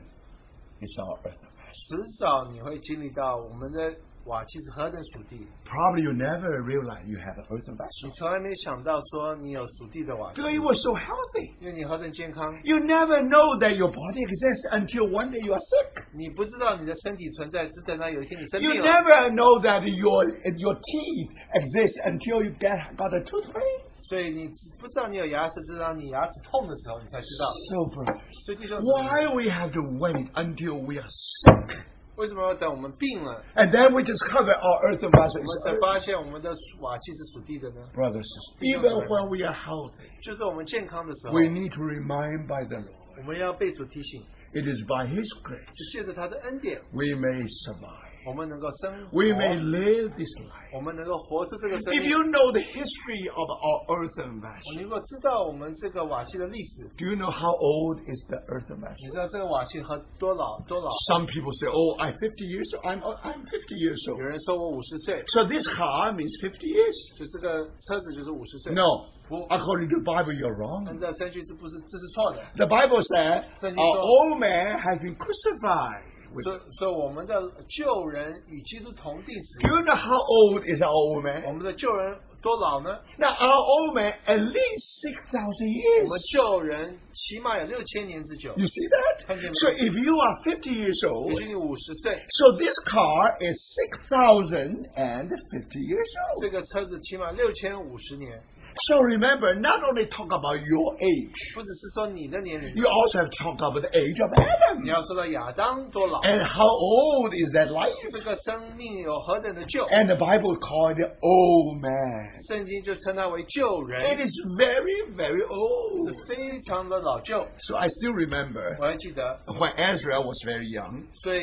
[0.81, 1.75] is our earthen vessel.
[1.75, 3.93] 迟早你会经历到我们的
[4.27, 5.47] 瓦器是何等属地。
[5.67, 8.15] Probably you never realize you have an earthen 你 vessel.
[8.17, 11.53] 从来没想到说你有属地的瓦器， Because you were so healthy.
[11.61, 16.05] 因为你何等健康， You never know that your body exists until one day you are sick.
[16.15, 18.87] 你不知道你的身体存在，只等到有一天你生 You 病了。
[18.89, 20.25] never know that your
[20.57, 23.81] your teeth exist until you get got a tooth pain.
[24.09, 27.49] 所以你只不知道你有牙齿，直到你牙齿痛的时候，你才知道。
[27.71, 31.79] So, brothers, 所以弟兄姊妹， why we have to wait until we are sick?
[32.17, 35.81] 为什么要等我们病了， And then we discover our earthen vessel 我 is 们才 earth.
[35.81, 37.81] 发现我们的瓦器是属地的呢？
[37.93, 38.29] Brothers,
[38.61, 43.19] even when we are healthy, 就是我们健康的时候， we need to remind by the Lord.
[43.19, 48.08] 我们要被主提醒， It is by His grace 是借着他的恩典， we may survive.
[48.29, 50.73] 我们能够生活， We may live this life.
[50.73, 52.11] 我们能够活出这个生 If 命。
[52.11, 58.01] you know the history of our earthen 我 vessel, 如果知道我们这个瓦器的历史， do you know how old
[58.09, 59.13] is the earthen 你 vessel?
[59.13, 60.91] 知道这个瓦器和多老多老？
[61.13, 62.85] Some people say, "Oh, I'm 50 years old.
[62.89, 66.97] I'm I'm 50 years 有 old." 人说我五十岁， So this car means 50 years.
[67.19, 68.73] 就这个车子就是五十岁。
[68.73, 70.87] No, 不， according to the Bible, you're wrong.
[70.89, 72.41] 按照圣经这不是这是错的。
[72.57, 76.03] The Bible said 圣经 our 说 old man has been crucified.
[76.44, 77.36] 所以所以我们的
[77.68, 79.68] 旧人与基督同地死 Do。
[79.68, 81.44] you know how old is our old man？
[81.46, 86.04] 我们的旧人多老呢？Now our old man at least six thousand years.
[86.04, 88.54] 我们旧人起码有六千年之久。
[88.56, 89.36] You see that?
[89.42, 89.54] You.
[89.54, 95.82] So if you are fifty years old, 许你五十岁，so this car is six thousand and fifty
[95.82, 96.42] years old.
[96.42, 98.42] 这个车子起码六千五十年。
[98.89, 103.89] So remember, not only talk about your age, 不只是说你的年龄， you also have to talk about the
[103.97, 104.83] age of Adam.
[104.83, 107.95] 你要说到亚当多老， And how old is that life?
[108.11, 112.43] 这个生命有何等的旧， And the Bible called it old man.
[112.49, 116.27] 圣经就称他为旧 It 人， is very, very 是 old.
[116.27, 117.47] 非常的老旧。
[117.69, 121.43] So I still remember 我还记得， when Ezra was very young, 所以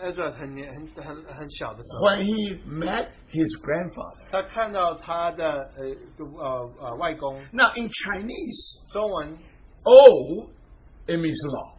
[0.00, 4.30] 呃 Ezra 很年很很很小的时候， when he met his grandfather.
[4.30, 9.38] 他看到他的呃呃呃外公， Now in Chinese, 中文
[9.84, 10.50] old
[11.06, 11.74] it means law.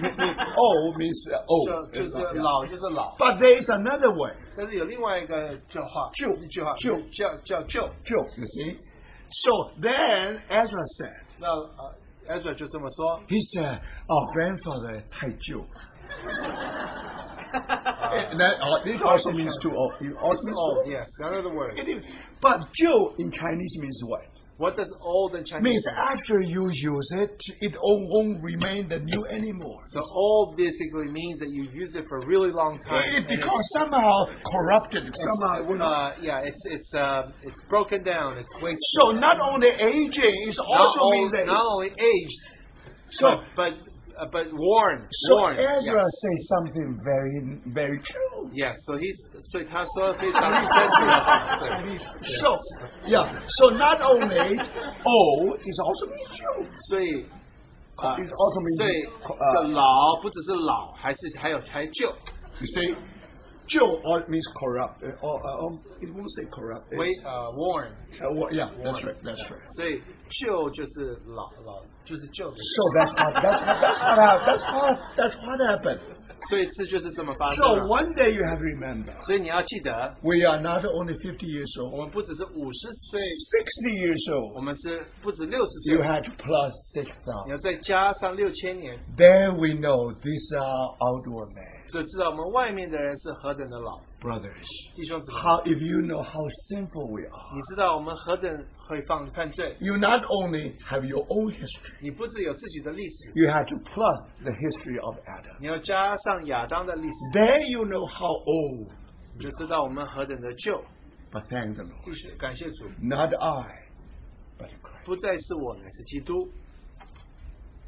[0.00, 1.92] old means uh, 就 old.
[1.92, 2.42] 就是 Yeah.
[2.42, 4.34] 老就是老， But there is another way.
[4.56, 7.82] 但是有另外一个叫话，旧一句话旧叫叫旧。
[8.04, 8.78] Joke, you see.
[9.30, 11.94] So then Ezra said, 那呃
[12.28, 15.64] Ezra 就这么说， he said, our grandfather 太旧.
[17.53, 19.93] and that, uh, this also means too old.
[20.01, 21.77] It also It's means old, yes, another word.
[21.77, 22.03] It is,
[22.41, 24.25] but Joe in Chinese means what?
[24.57, 25.95] What does old in Chinese Means mean?
[25.95, 29.81] after you use it, it won't remain the new anymore.
[29.91, 33.15] So old basically means that you use it for a really long time.
[33.15, 35.63] It becomes somehow corrupted, somehow.
[35.63, 38.37] it's, uh, yeah, it's it's uh, it's broken down.
[38.37, 38.79] It's wasted.
[39.01, 41.47] So not only aging, it not, also only, means that.
[41.47, 42.41] not only aged,
[43.09, 43.73] so but but,
[44.18, 45.06] uh, but worn.
[45.10, 45.56] so worn.
[45.58, 46.02] Ezra Yeah.
[46.02, 48.50] says something very very true.
[48.52, 49.12] Yes, so he
[49.50, 50.60] 所以他说的非 常正
[50.96, 51.14] 确的
[51.60, 51.98] 对
[52.40, 52.56] So
[53.06, 54.58] yeah, so not only
[55.04, 56.66] old, it also means you.
[56.88, 57.26] 所以
[57.96, 58.88] 啊 It also means 对
[59.24, 62.08] uh, 这老不只是老，还是还有还旧，
[62.60, 62.96] You see,
[63.68, 65.02] Joe all means corrupt.
[65.04, 66.88] uh, Or, uh, um, it won't say corrupt.
[66.90, 69.14] It's- 为呃 worn， uh, well, yeah, that's right.
[69.22, 69.60] That's right.
[69.76, 70.00] 所以
[70.40, 76.00] 旧就是老老就是旧的， So that's what that's what that's what hap- that's what that's what happened.
[76.48, 77.82] 所以这就是这么发生 So 的。
[77.88, 79.90] one day you have to remember, 所以你要记得，
[80.22, 84.22] we are not only 50 years 我 old, 们不只是五十岁， 60 years
[84.54, 84.64] 我 old.
[84.64, 87.50] 们是不止六十 You 岁， had to plus 你 6,000.
[87.50, 91.52] 要再加上六千年， There we know these are outdoor
[91.92, 94.00] men, 就知道我们外面的人是何等的老。
[94.20, 94.66] brothers.
[94.96, 99.76] 弟兄姊妹， How if you know how sinful we are, 你知道我们何等会犯犯罪？
[99.80, 105.16] you not only have your own history, 你不只有自己的历史， you have to plus the history of
[105.26, 105.56] Adam.
[105.60, 108.90] 你要加上亚当的历史， Then you know how old.
[109.34, 110.82] 你就知道我们何等的旧。
[111.30, 112.04] But thank the Lord.
[112.04, 113.88] 继续感谢主， Not I,
[114.58, 115.04] but Christ.
[115.04, 116.48] 不再是我，乃是基督。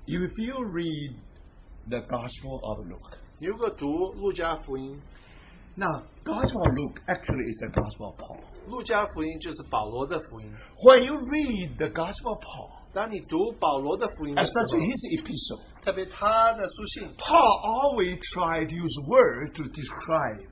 [0.06, 1.14] If you read
[1.88, 5.00] the Gospel of Luke, 你如果读路加福音，
[5.76, 8.40] now Gospel of Luke actually is the Gospel of Paul.
[8.68, 10.52] 路加福音就是保罗的福音。
[10.85, 18.18] When you read the Gospel of Paul, 当你读保罗的福音的时 especially 候， his epistle, 特别他的书信， Paul always
[18.35, 20.44] tried to use words to describe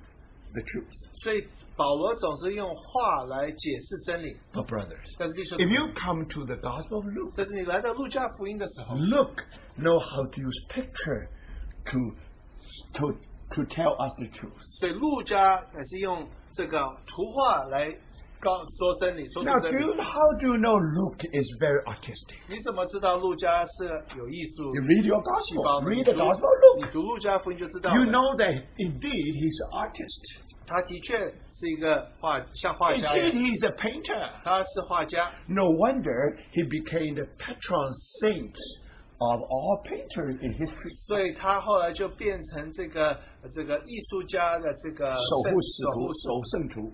[0.52, 0.94] the truth.
[1.22, 1.46] 所以
[1.76, 4.36] 保罗总是用话来解释真理。
[4.52, 9.44] But brothers, 但是弟兄 if you come to the Gospel of Luke, 但是你来到路加福音的时候， Luke
[9.76, 11.28] know how to use picture
[11.86, 11.98] to
[12.94, 13.12] to
[13.50, 14.52] to tell us the truth.
[14.80, 17.88] 所以路加乃是用这个图画来
[18.40, 20.02] 告说真理，说 Now, 出 do 真 you, 理。
[20.02, 22.38] how do you know Luke is very artistic?
[22.48, 23.84] 你怎么知道路加是
[24.16, 25.90] 有艺术 You read your 细胞 gospel, 的？
[25.90, 26.92] 你 read the 读 gospel of 你 Luke.
[26.92, 27.96] 读路加福音就知道了。
[27.96, 30.42] You know that indeed he's an artist.
[30.66, 31.18] 他的确
[31.54, 34.30] 是一个画，像画家一 Indeed 样， he's a painter.
[34.44, 35.32] 他是画家。
[35.48, 37.90] No wonder he became the patron
[38.20, 38.54] saint
[39.31, 40.95] of all painters in history.
[41.07, 43.17] 所以他后来就变成这个
[43.53, 46.91] 这个艺术家的这个守护使徒，守圣徒。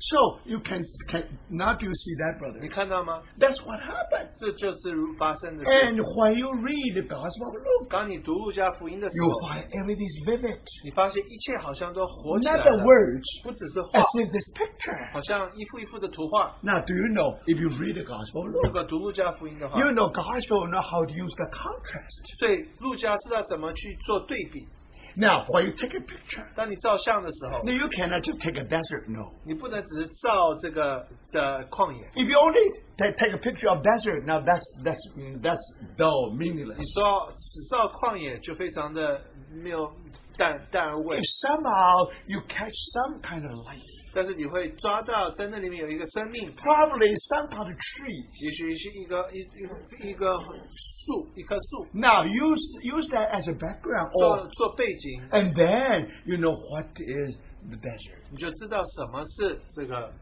[0.00, 0.80] So you can,
[1.10, 2.70] can now do you see that, 你 brother?
[2.72, 3.20] 看到吗？
[3.36, 4.30] That's what happened.
[4.38, 5.70] 这就是发生的事。
[5.72, 10.60] And when you read the Gospel of Luke, 当你读路加福音的时 you 候， find everything is vivid.
[10.84, 15.12] 你发现一切好像都活 In 起来 other 了， words, 不只是画 as，if this picture.
[15.12, 16.54] 好像一幅一幅的图画。
[16.62, 20.06] Now, do you know if you read the Gospel of 如 Luke, 果读路加福音的话， you know
[20.14, 22.38] Gospel know how to use the contrast.
[22.38, 24.62] 所以路加知道怎么去做对比。
[25.16, 29.08] Now, when you take a picture, 当你照相的时候， now you cannot just take a desert.
[29.08, 29.32] No.
[29.44, 32.06] 你不能只是照这个的旷野。
[32.14, 35.58] If you only take, take a picture of desert, now that's that's mm, that's
[35.96, 36.78] dull, 你 meaningless.
[36.94, 39.20] 说只照旷野就非常的
[39.50, 39.90] 没有
[40.36, 43.82] 淡淡而无味 If，somehow you catch some kind of light,
[44.14, 48.24] 但是你会抓到在那里面有一个生命， probably some kind of tree.
[48.42, 56.56] 也许是一个一一个一个树，一棵树， Now use use that as a background, 做 or 做背景， and then you know
[56.70, 57.36] what is
[57.68, 58.30] the desert.
[58.30, 60.12] 你就知道什么是这个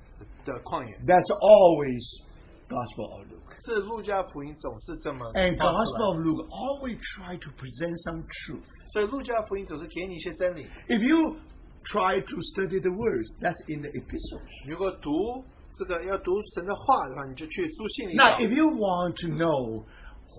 [0.45, 0.97] 的旷野。
[1.07, 2.23] That's always
[2.69, 3.57] Gospel of Luke.
[3.63, 8.67] 这路加福音总是这么 And 画出 Gospel 来 of Luke always try to present some truth.
[8.93, 10.67] 所以路加福音总是给你一些真理。
[10.89, 11.37] If you
[11.85, 14.43] try to study the words, that's in the epistles.
[14.67, 19.85] 如果读这个要读神的话的话，你就去书信里 Now, 找 if you want to know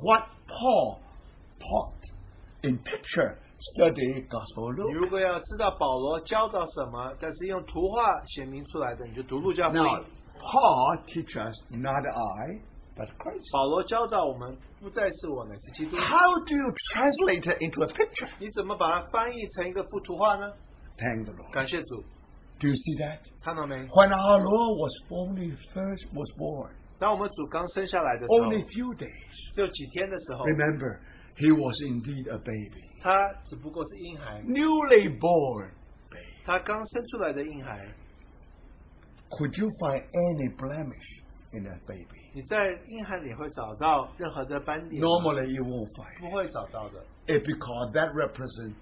[0.03, 0.99] what Paul
[1.59, 2.01] taught
[2.63, 4.93] in picture, study Gospel of 你 Luke.
[4.93, 10.05] 如果要知道保罗教导什么，但是用图画显明出来的，你就读路加福 Now, 音。
[10.39, 12.61] Paul teaches us not I,
[12.95, 13.51] but Christ.
[13.53, 15.97] 保罗教导我们，不再是我，乃是基督。
[15.97, 18.29] How do you translate it into a picture?
[18.39, 20.51] 你怎么把它翻译成一个幅图画呢？
[20.97, 21.51] Thank the Lord.
[21.53, 22.03] 感谢主，
[22.59, 23.19] Do you see that?
[23.43, 23.75] 看到没？
[23.87, 29.53] When our Lord was only first was born, 当我们主刚生下来的时候， only few days.
[29.53, 30.99] 只有几天的时候， Remember,
[31.37, 32.83] he was indeed a baby.
[32.99, 35.69] 他只不过是婴孩， Newly born
[36.09, 36.25] baby.
[36.43, 37.85] 他刚生出来的婴孩。
[39.29, 41.21] Could you find any blemish
[41.51, 42.31] in that baby?
[42.33, 42.57] 你在
[42.87, 46.19] 婴孩里会找到任何的斑点吗 Normally you won't find.
[46.19, 48.73] 不会找到的， It because that represents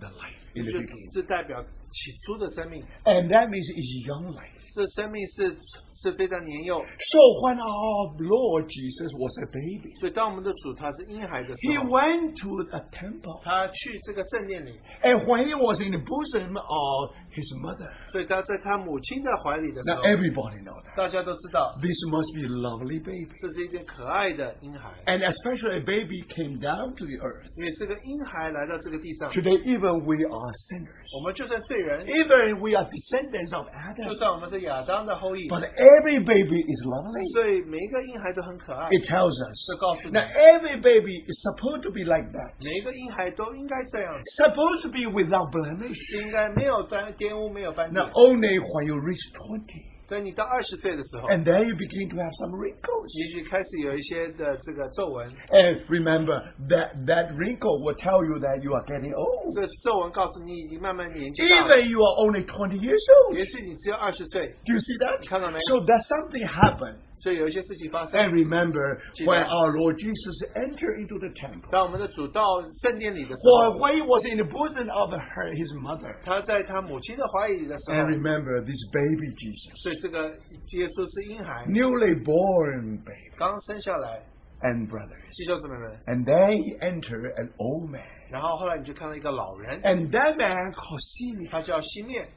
[0.00, 1.10] the life in the 这 beginning.
[1.12, 4.50] 这代表起初的生命，And that means it's young life.
[4.72, 5.56] 这生命是
[5.97, 12.81] 是非常年幼， So when our Lord Jesus was a baby, 所以当我们的主他是婴孩的时 he 候， went to a
[12.91, 13.41] temple.
[13.43, 20.63] 他去这个圣殿里， And when he was in the bosom of his mother, 所以他在他母亲的怀里的时 now 候， everybody
[20.63, 20.97] know that.
[20.97, 23.29] 大家都知道 This must be a lovely baby.
[23.39, 27.47] 这是一件可爱的婴孩， And especially a baby came down to the earth.
[27.55, 31.07] 因为这个婴孩来到这个地上， Today, even we are sinners.
[31.17, 34.17] 我们就算罪人， Even we are descendants of 就 Adam.
[34.17, 37.25] 算我们是亚当的后裔， But every baby is lovely.
[37.33, 38.89] 所以每一个婴孩都很可爱。
[38.89, 39.55] It tells us.
[39.67, 42.53] 这告诉你 Now,，every baby is supposed to be like that.
[42.63, 45.95] 每一个婴孩都应该这样， Supposed to be without blemish.
[46.09, 48.13] 是应该没有斑玷污，没有斑 Now, 点。
[48.13, 49.63] only when you reach 20,
[50.07, 53.07] 所以你到二十岁的时候， and then you begin to have some wrinkles.
[53.17, 59.55] 也许开始有一些的这个皱纹， And remember that that wrinkle will tell you that you are getting old.
[59.55, 61.77] 这皱纹告诉你已经慢慢年纪大了。
[61.77, 63.37] Even you are only 20 years old.
[63.37, 65.27] 也许你只有二十岁， Do you see that?
[65.27, 65.57] 看到没？
[65.61, 66.97] So that something happened.
[67.19, 68.31] 所以有一些事情发 And 生。
[68.31, 69.47] remember, See when that?
[69.47, 72.43] our Lord Jesus entered into the temple, 当我们的主到
[72.81, 78.09] 圣殿里的时 for 候， when he was in the bosom of her, his mother, 他在他母亲的怀里的时 and 候，
[78.09, 84.19] remember this baby Jesus, 所以这个耶稣是婴孩， newly born baby, 刚生下来，
[84.61, 85.23] and brothers.
[85.37, 85.99] 弟兄姊妹们。
[86.07, 88.01] And then he entered an old man.
[88.29, 92.27] 然后后来你就看到一个老人， And that man called Simeon.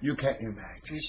[0.00, 1.00] You can imagine.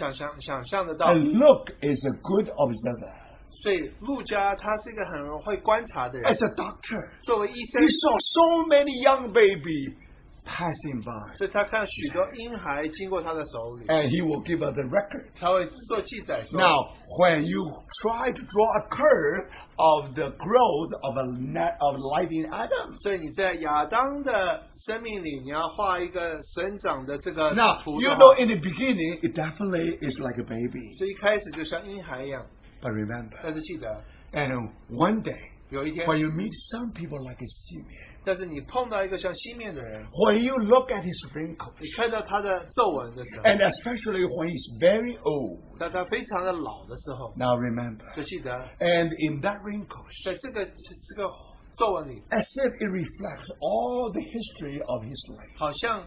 [1.00, 3.30] And Luke is a good observer.
[3.62, 6.32] 所以路加他是一个很会观察的人。
[6.32, 9.98] As a doctor, 作为医生，He saw so many young baby
[10.46, 11.38] passing by.
[11.38, 13.86] 所以他看许多婴孩经过他的手里。
[13.88, 15.26] And he will give us the record.
[15.38, 16.46] 他会做记载。
[16.52, 17.66] Now, when you
[18.02, 22.97] try to draw a curve of the growth of a net of life in Adam,
[23.03, 30.45] 所以你在亚当的生命里，你要画一个生长的这个 now 图 you 的 know 话 in the beginning it definitely is like a
[30.45, 30.97] baby.
[30.97, 32.45] 所以一开始就像婴孩一样，
[32.83, 35.39] But remember, 但是记得 and one day
[35.71, 41.33] 有一天， when you meet some people like a Simeon, 但是你碰到一个像西面的人， when you look at his
[41.33, 45.77] wrinkles, 你看到他的皱纹的时候， and especially when he's very old.
[45.79, 51.29] 在他非常的老的时候， Now remember, 就记得 and in that wrinkles, 在这个这个
[51.77, 55.59] 皱纹里， as if it reflects all the history of his life.
[55.59, 56.07] 好像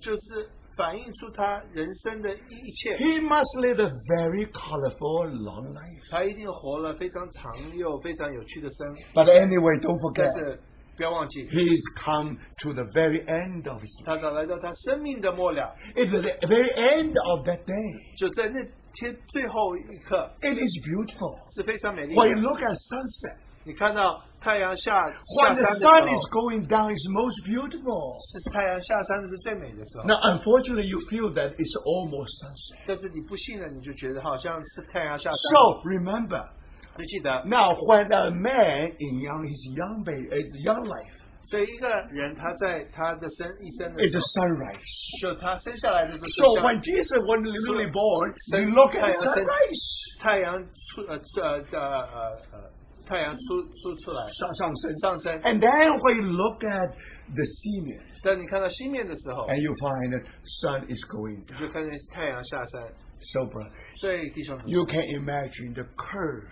[0.00, 2.96] 就是 反映出他人生的一切。
[2.98, 6.10] He must live a very colorful, long life.
[6.10, 10.60] 他一定活了非常长又非常有趣的生， But anyway, don't 但 forget, 是
[10.96, 14.06] 不要忘记， he's come to the very end of his life.
[14.06, 18.16] 他早来到他生命的末了， It's the very end of that day.
[18.16, 18.62] 就在那
[18.94, 21.38] 天最后一刻 It is beautiful.
[21.54, 22.42] 是非常美丽 When you 的。
[22.42, 27.04] look at sunset, 你看到太阳下 when 下 the 山的 sun 时 is 候， going down, it's
[27.12, 28.16] most beautiful.
[28.22, 30.04] 是太阳下山的是最美的时候。
[30.08, 32.78] Now, unfortunately, you feel that it's almost sunset.
[32.86, 35.36] 但是你不信了，你就觉得好像是太阳下山。
[35.52, 36.48] So remember,
[36.96, 41.14] 就记得， now when a man in young his young baby, his young life
[41.50, 45.20] 所以一个人他在他的生一生的 is 时 a 候， sunrise.
[45.20, 49.84] 就他生下来的时候是 So 像 when Jesus was newly born, we Sun- look at太阳升- sunrise.
[50.20, 50.64] 太阳
[50.94, 52.20] 出呃呃呃呃
[52.52, 52.70] 呃
[53.06, 54.96] 太阳出出出来上-上升。
[54.98, 56.90] 上升， And then when you look at
[57.34, 61.58] the semen, 当你看到西面的时候， and you find that sun is going 你 down.
[61.60, 62.82] 就看见太阳下山。
[63.20, 66.44] So, brother, 所以弟兄姊妹， you can imagine the curve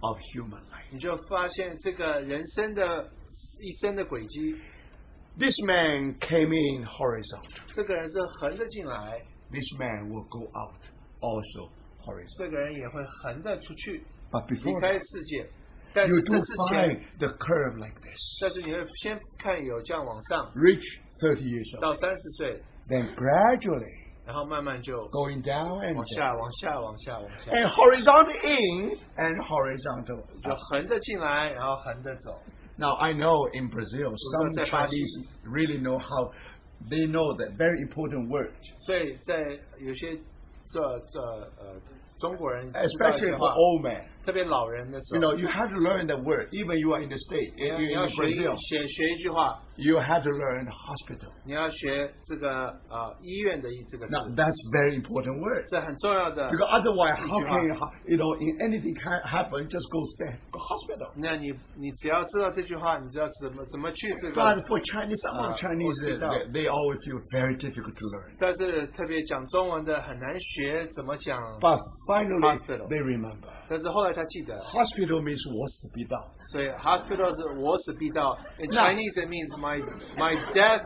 [0.00, 0.84] of human life.
[0.92, 3.10] 你就发现这个人生的
[3.60, 4.54] 一生的轨迹，
[5.38, 7.48] This man came in horizontal.
[7.74, 9.18] 这个人是横着进来，
[9.50, 10.78] This man will go out
[11.20, 11.70] also
[12.04, 12.38] horizontal.
[12.38, 15.48] 这个人也会横着出去， But 离 before 开 that, 世界。
[15.96, 18.18] 但 you 是 do 这之 find 前， the curve like this.
[18.40, 21.80] 但是你会先看有这样往上 Reach 30 years old.
[21.82, 26.14] 到三十岁， Then gradually 然后慢慢就 going down and 往 down.
[26.14, 30.58] 下、往下、往下、往下， And horizontal in and horizontal 就 out.
[30.70, 32.38] 横着进来，然后横着走。
[32.76, 34.96] Now I know in Brazil some在巴西。
[34.96, 36.32] Chinese really know how
[36.88, 38.52] they know that very important word.
[38.86, 39.36] 所以在
[39.78, 40.16] 有些
[40.70, 40.80] 这
[41.10, 41.20] 这
[41.58, 41.74] 呃
[42.18, 44.04] 中国人知道一 Especially 些 for 话， old men.
[44.26, 46.48] 特别老人的时 You 候 know, you have to learn that word.
[46.52, 50.22] Even you are in the state, 你要 in, 你要 in 学一 Brazil, 学学一句话， you have
[50.22, 51.30] to learn hospital.
[51.44, 55.64] 你要学这个呃医院的一这个字 Now that's very important word.
[55.68, 56.50] 这很重要的。
[56.50, 57.60] Because otherwise, how 一句话。
[57.60, 59.68] can how, you know in anything can happen?
[59.68, 61.10] Just go say go hospital.
[61.16, 64.62] 那你你只要知道这句话，你知道怎么怎么去这 But 个。
[64.68, 66.30] for Chinese, among Uh, Chinese, they, hospital.
[66.52, 68.32] they, they always feel very difficult to learn.
[68.38, 72.88] 但是特别讲中文的很难学怎么讲， But finally, Hospital.
[72.88, 73.48] they remember.
[73.68, 76.16] 但是后来他记得， Hospital means 我死必到。
[76.52, 78.36] 所以 hospital 是我死必到。
[78.58, 79.80] In 那 Chinese it means my
[80.16, 80.82] my death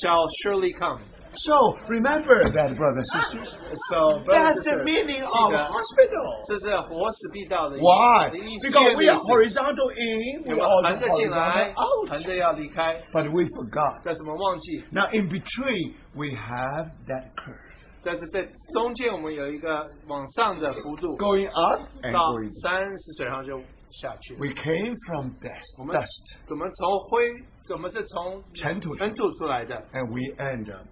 [0.00, 1.00] shall surely come.
[1.34, 1.56] So
[1.88, 3.48] remember that, brothers and sisters.
[3.88, 6.44] So That's brothers and the sisters， meaning 记 of 得 hospital.
[6.46, 8.28] 这是活死必到的意思 Why?
[8.30, 8.68] 的意思。
[8.68, 12.26] Because we are 意思 horizontal in, 我 we 们 are 横着进来 horizontal，横 out.
[12.26, 14.02] 着要离开， But we forgot.
[14.04, 17.56] 但是我们忘记， Now in between, we have that curve
[18.04, 22.50] 但是在中间我们有一个往上的幅度， going up and 到 going.
[22.60, 23.56] 三十岁，然后就
[23.91, 24.35] 下去。
[24.35, 27.29] We came from dust, 我们 dust, 我们从灰，
[27.65, 30.85] 怎么是从尘土尘土出来的，and we end up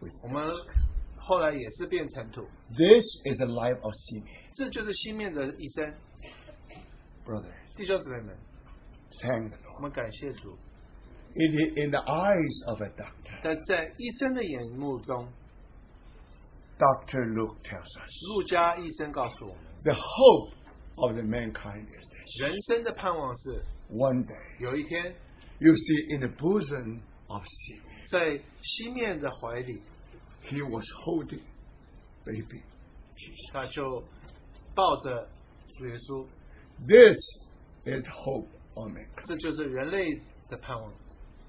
[0.00, 0.12] with.
[0.22, 0.48] 我们
[1.16, 2.42] 后来也是变尘土。
[2.70, 5.94] This is the life of Simeon, 这就是西面的一生
[7.24, 7.52] ，brother.
[7.76, 8.36] 弟兄姊妹们
[9.20, 9.76] ，Thank the 我 Lord.
[9.76, 10.56] 我们感谢主。
[11.34, 15.26] In the, in the eyes of a doctor, 但在医生的眼目中
[16.78, 20.52] ，Doctor Luke tells us 路加医生告诉我们，the hope
[21.01, 25.15] of the mankind is this: 人生的盼望是 one day 有一天
[25.59, 29.81] you see in the bosom of Simeon, 在西面的怀里，
[30.43, 31.41] he was holding
[32.25, 32.61] baby
[33.15, 33.53] Jesus.
[33.53, 34.03] 他就
[34.75, 35.27] 抱着
[35.77, 36.25] 主耶稣，
[36.87, 37.17] This
[37.85, 39.25] is hope of mankind.
[39.25, 40.05] 这就是人类
[40.49, 40.93] 的盼望。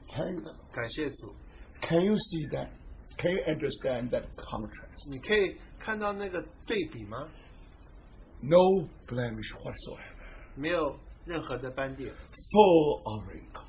[0.08, 0.74] Thank the Lord.
[0.74, 1.34] 感谢主，
[1.82, 2.70] Can you see that?
[3.18, 5.10] Can you understand that contrast?
[5.10, 7.28] 你可以看到那个对比吗？
[8.45, 10.03] No blemish whatsoever,
[10.55, 12.13] 没有任何的斑点。
[12.51, 13.63] full of wrinkles.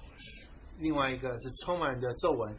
[0.80, 2.56] 另外一个是充满着皱纹。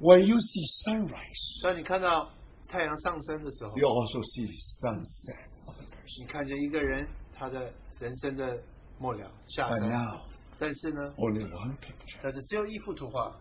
[0.00, 2.28] When you see sunrise, 当你看到
[2.66, 4.50] 太阳上升的时候，you also see
[4.82, 6.22] sunset of a person.
[6.22, 8.60] 你看见一个人他的人生的
[8.98, 9.90] 末了下 But 山。
[9.90, 10.22] now,
[10.58, 12.18] 但是呢，only one picture.
[12.20, 13.38] 但是只有一幅图画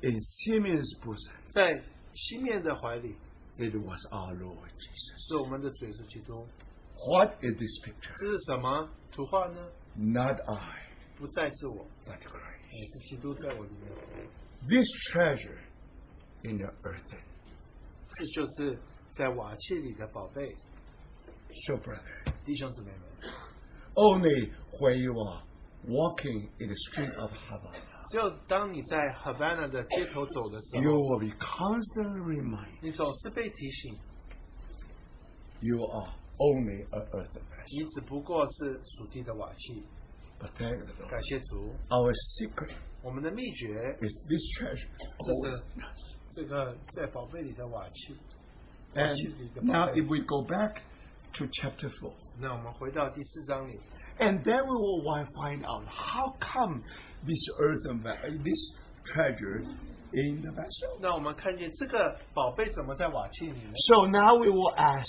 [0.00, 3.14] ，In Simeon's bosom, 在西面的怀里
[3.57, 5.27] it was our Lord Jesus.
[5.27, 6.47] 是我们的主耶稣基督。
[7.09, 8.13] What is this picture?
[8.17, 9.67] 这是什么图画呢？
[9.95, 12.71] Not I, 不再是我， but Christ.
[12.71, 13.91] 也是基督在我里面。
[14.67, 15.59] This treasure
[16.43, 17.17] in the earth.
[18.15, 18.79] 这就是
[19.13, 20.55] 在瓦器里的宝贝，
[21.65, 23.31] So, brother, 弟兄姊妹们。
[23.95, 25.43] only when you are
[25.87, 32.79] walking in the street of Havana, 只有当你在 Havana 的街头走的时 you 候， will be constantly reminded
[32.81, 33.97] 你总是被提醒，
[35.61, 37.77] you are only an earth vessel.
[37.77, 39.83] 你只不过是属地的瓦器。
[40.39, 41.09] But thank the Lord.
[41.09, 42.71] 感谢主， Our secret
[43.01, 44.87] 我们的秘诀 is this treasure.
[45.25, 45.63] 这 always 是
[46.35, 48.15] 这个在宝贝里的瓦器。
[48.93, 50.75] And 器里的 now, 宝贝 if we go back
[51.33, 53.79] to chapter 4, 那我们回到第四章里，
[54.19, 56.81] and then we will wi- find out how come
[57.25, 58.75] this earthen ve- this
[59.05, 59.61] treasure
[60.13, 60.97] in the vessel.
[61.01, 63.71] 那我们看见这个宝贝怎么在瓦器里呢？
[63.87, 65.07] So now we will ask,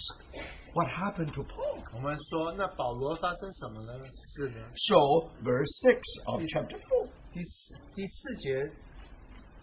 [0.75, 1.83] what happened to Paul?
[1.95, 3.93] 我们说，那保罗发生什么呢？
[4.37, 7.09] 是呢， So verse 6 of chapter 4.
[7.33, 8.73] 第四第四节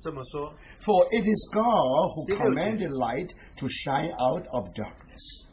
[0.01, 0.53] 这么说，
[0.83, 2.45] For it is God who 第六节。
[2.45, 5.45] commanded light to shine out of darkness.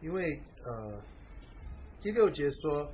[0.00, 0.22] 因为
[0.64, 1.00] 呃，
[2.02, 2.90] 第六节说，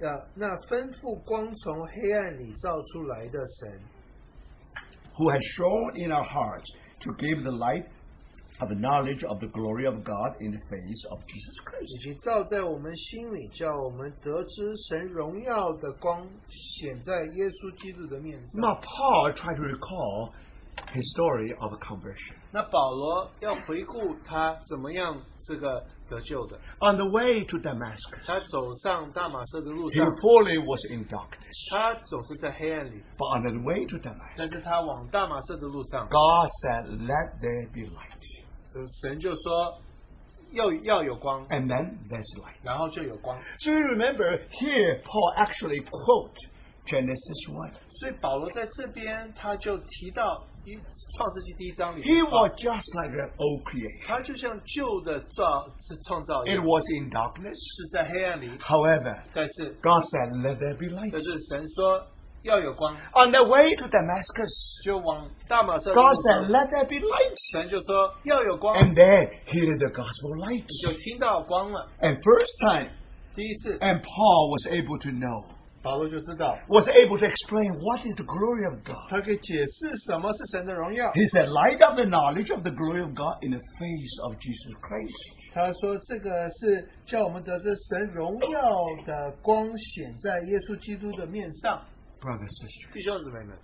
[0.00, 3.80] 呃，那吩咐光从黑暗里照出来的神，
[5.16, 7.86] who has shone in our hearts to give the light
[8.60, 12.02] of the knowledge of the glory of God in the face of Jesus 已 Christ.
[12.02, 18.60] 经照在我们心里，叫我们得知神荣耀的光显在耶稣基督的面上。
[18.60, 20.32] Now, Paul tried to recall
[20.92, 22.36] his story of conversion.
[22.52, 26.58] 那保罗要回顾他怎么样这个 得救的。
[26.80, 31.70] On the way to Damascus, 他走上大马色的路 he 上， reportedly was in darkness.
[31.70, 38.44] 他总是在黑暗里， But on the way to Damascus, 但是他往大马色的路上， God said, Let there be light.
[38.74, 39.80] 呃神就说
[40.52, 42.56] 要要有光， And then there's light.
[42.62, 43.38] 然后就有光。
[43.60, 46.36] So you remember here, Paul actually quote
[46.86, 47.72] Genesis 1.
[47.98, 50.49] 所以保罗在这边他就提到一
[51.16, 54.06] 创世纪第一章里 He 的话 was just like an old creation.
[54.06, 57.54] 他就像旧的造是创造一 It 样， was in darkness.
[57.54, 61.10] 是在黑暗里， However, 但是 God said, Let there be light.
[61.12, 62.06] 但是神说
[62.42, 67.34] 要有光， On the way to Damascus, 就往大马色的 God 路 said, 上， Let there be light.
[67.52, 70.64] 神就说要有光， And there, he did the gospel light.
[70.66, 71.88] 你就听到光了。
[72.00, 72.90] And first time,
[73.34, 75.44] 第一次， and Paul was able to know,
[75.82, 79.08] 保罗就知道， was able to explain what is the glory of God.
[79.08, 81.06] 他可以解释什么是神的荣耀。
[81.12, 84.34] He said, Light of the knowledge of the glory of God in the face of
[84.40, 85.54] Jesus Christ.
[85.54, 88.60] 他说这个是叫我们得知神荣耀
[89.04, 91.80] 的光显在耶稣基督的面上。
[92.20, 93.56] Brothers and sisters, 弟兄姊妹们，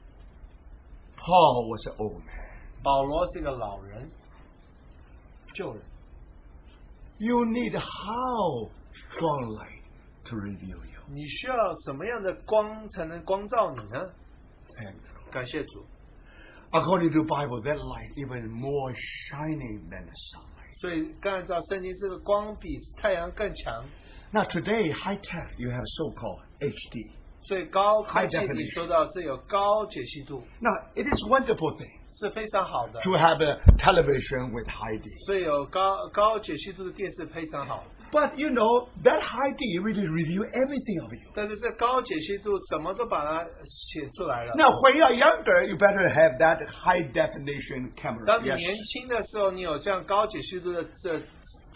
[1.17, 2.39] Paul was an old man.
[2.85, 4.09] 保罗是一个老人，
[5.55, 5.83] 旧人。
[7.19, 8.71] You need how
[9.11, 9.83] strong light
[10.25, 10.96] to reveal you.
[11.10, 11.56] 你需要
[11.86, 14.10] 什么样的光才能光照你呢.
[15.32, 15.86] 感谢主。
[16.72, 20.80] According to Bible, that light even more shining than the sunlight.
[20.82, 23.86] 所以，按照圣经，这个光比太阳更强。
[24.32, 27.12] Now today, high tech, you have so-called HD.
[27.44, 31.90] 所以高科技你说到是有高解析度，Now it is wonderful thing
[32.20, 33.00] 是非常好的。
[33.00, 35.10] to have a television with high D.
[35.26, 41.33] 所以有高高解析度的电视非常好，But you know that high D really reveal everything of you.
[41.35, 44.53] 但是这高解析度什么都把它写出来了。
[44.55, 48.27] Now when you are younger, you better have that high definition camera.
[48.27, 48.59] 当你 Yes.
[48.59, 51.19] 年轻的时候，你有这样高解析度的这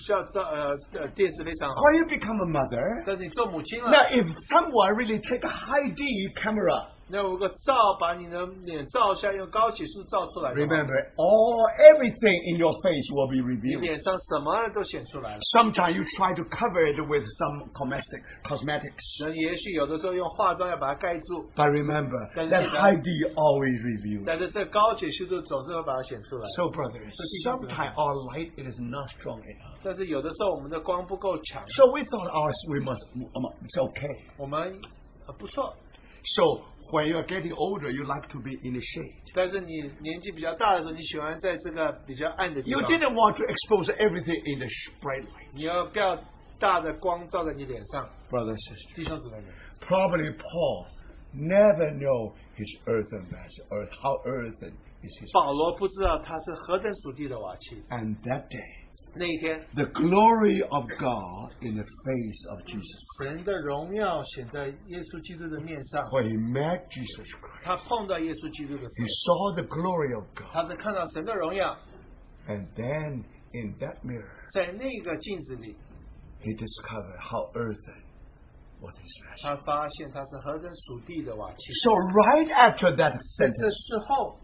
[0.04, 1.80] 像照呃呃电视非常好。
[1.80, 6.04] When you become a mother, 但是你做母亲了， now if someone really take a high D
[6.36, 11.62] camera, 那有个照把你的脸照下，用高解析度照出来的话， remember all
[11.94, 13.80] everything in your face will be 你 revealed.
[13.80, 15.40] 脸上什么都显出来了。
[15.54, 19.22] Sometimes you try to cover it with some cosmetic cosmetics.
[19.24, 23.08] 人也许有的时候用化妆要把它盖住， But remember, Then that see that- high D
[23.38, 24.24] always reveals.
[24.26, 26.48] 但是这高解析度总是会把它显出来。
[26.56, 27.14] So, brothers,
[27.46, 29.78] sometimes our light it is not strong enough.
[29.84, 34.26] 但是有的时候我们的光不够强， So we thought ours we must um, it's okay.
[34.38, 34.74] 我们
[35.28, 35.72] 呃不错，
[36.34, 39.22] So when you're getting older, you like to be in the shade.
[39.34, 46.16] 但是你年纪比较大的时候，你喜欢在这个比较暗的地 You 方， didn't want to expose everything in the sh- bright light, 你要不要
[46.58, 48.94] 大的光照在你脸上， brothers and sisters.
[48.94, 49.46] 弟兄姊妹们。
[49.80, 50.86] Probably Paul
[51.34, 55.32] never know his earthen vessel or how earthen is his.
[55.34, 57.82] 保罗不知道他是何等属地的瓦器。
[57.90, 58.79] And that day,
[59.18, 63.24] 那一天， the glory of God in the face of Jesus.
[63.24, 66.02] 神的荣耀显在耶稣基督的面上。
[66.10, 70.52] When he met Jesus Christ, 他碰到耶稣基督的时 he 候， saw the glory of God.
[70.52, 71.74] 他在看到神的荣耀，
[72.46, 75.74] And then in that mirror, 在那个镜子里，
[76.42, 78.04] he discovered how earthen
[78.82, 79.42] was his vessel.
[79.42, 81.72] 他发现他是何等属地的瓦器。
[81.82, 84.38] So right after that 在这 sentence, 之后，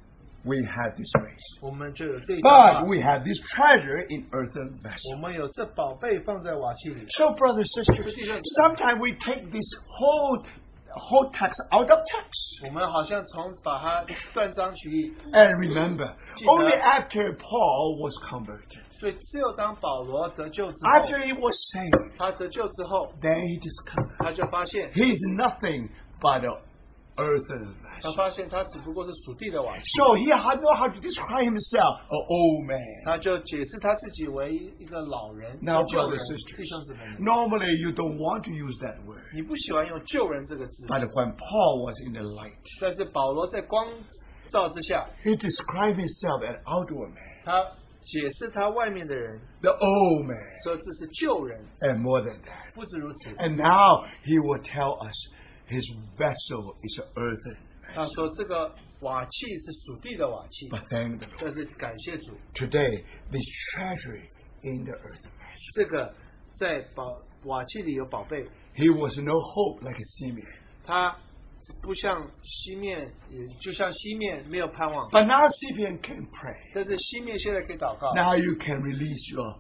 [0.47, 1.59] we have this grace.
[1.61, 5.21] 我们就有这一张画 But we have this treasure in earthen 我 vessels.
[5.21, 7.07] 们有这宝贝放在瓦器里。
[7.11, 10.45] So, brothers and sisters, sometimes we take this whole
[10.95, 12.67] whole text out of text.
[12.67, 14.05] 我们好像从把它
[14.35, 16.47] 断章取义， And remember, Jesus.
[16.49, 24.91] only after Paul was converted, 所以只有当保罗得救之后， after he was saved, 他得救之后， then he discovered 他就发现，
[24.93, 25.89] he is nothing
[26.21, 26.59] but an
[27.17, 28.17] earthen 他 vessel.
[28.17, 32.79] 发现他只不过是属地的瓦器， So he had know how to describe himself, an old man.
[33.05, 36.57] 他就解释他自己为一个老人、 Now, 救人 brothers and sisters.。
[36.57, 39.23] 弟兄姊妹们， Normally, you don't want to use that word.
[39.35, 43.87] 你不喜欢用救人这个字， But when Paul was in the light, 但是保罗在光
[44.51, 47.65] 照之下， he described himself as outward man, 他
[48.05, 52.75] 解释他外面的人 the old man, 说这是救人， and more than that.
[52.75, 55.15] 不止如此， And now he will tell us
[55.69, 55.85] his
[56.19, 57.57] vessel is earthen.
[57.97, 61.39] 他说这个瓦器是属地的瓦器， But thank the Lord.
[61.39, 63.45] 这是感谢主， Today, this
[63.75, 64.29] treasury
[64.63, 65.75] in the earthen vessel.
[65.75, 66.15] 这个
[66.57, 68.47] 在宝瓦器里有宝贝，
[68.77, 70.49] He was no hope like a Simeon.
[70.85, 71.17] 它
[71.81, 76.71] 不像西面，也就像西面没有盼望， But now Simeon can pray.
[76.75, 79.59] 但是西面现在可以祷告， Now you can release your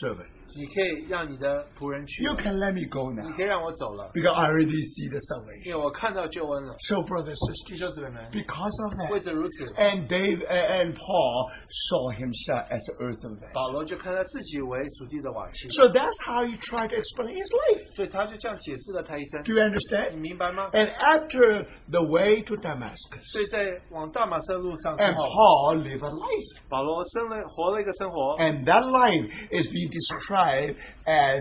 [0.00, 0.30] servant.
[0.56, 5.74] 你可以让你的仆人去， You can let me go 你 now 可以让我走了， because I already see the 因
[5.74, 5.76] salvation.
[5.76, 6.76] 为我看到救恩了。
[6.86, 11.50] So, brothers and sisters, 弟兄姊妹们， because of 为 that, 此如此， and Dave and Paul
[11.90, 13.52] saw himself as an earthen vessel.
[13.52, 17.90] 保罗就看他自己为属地的瓦器， So that's how he tried to explain his life.
[17.96, 20.16] 所以他就这样解释了他一生 Do。you 你 understand?
[20.22, 20.70] 明白吗？
[20.70, 23.58] And after the way to Damascus, 所以在
[23.90, 26.62] 往大马色路上之 and 后， Paul lived a life.
[26.70, 30.37] 保罗生了活了一个生活， And that life is being described
[31.06, 31.40] as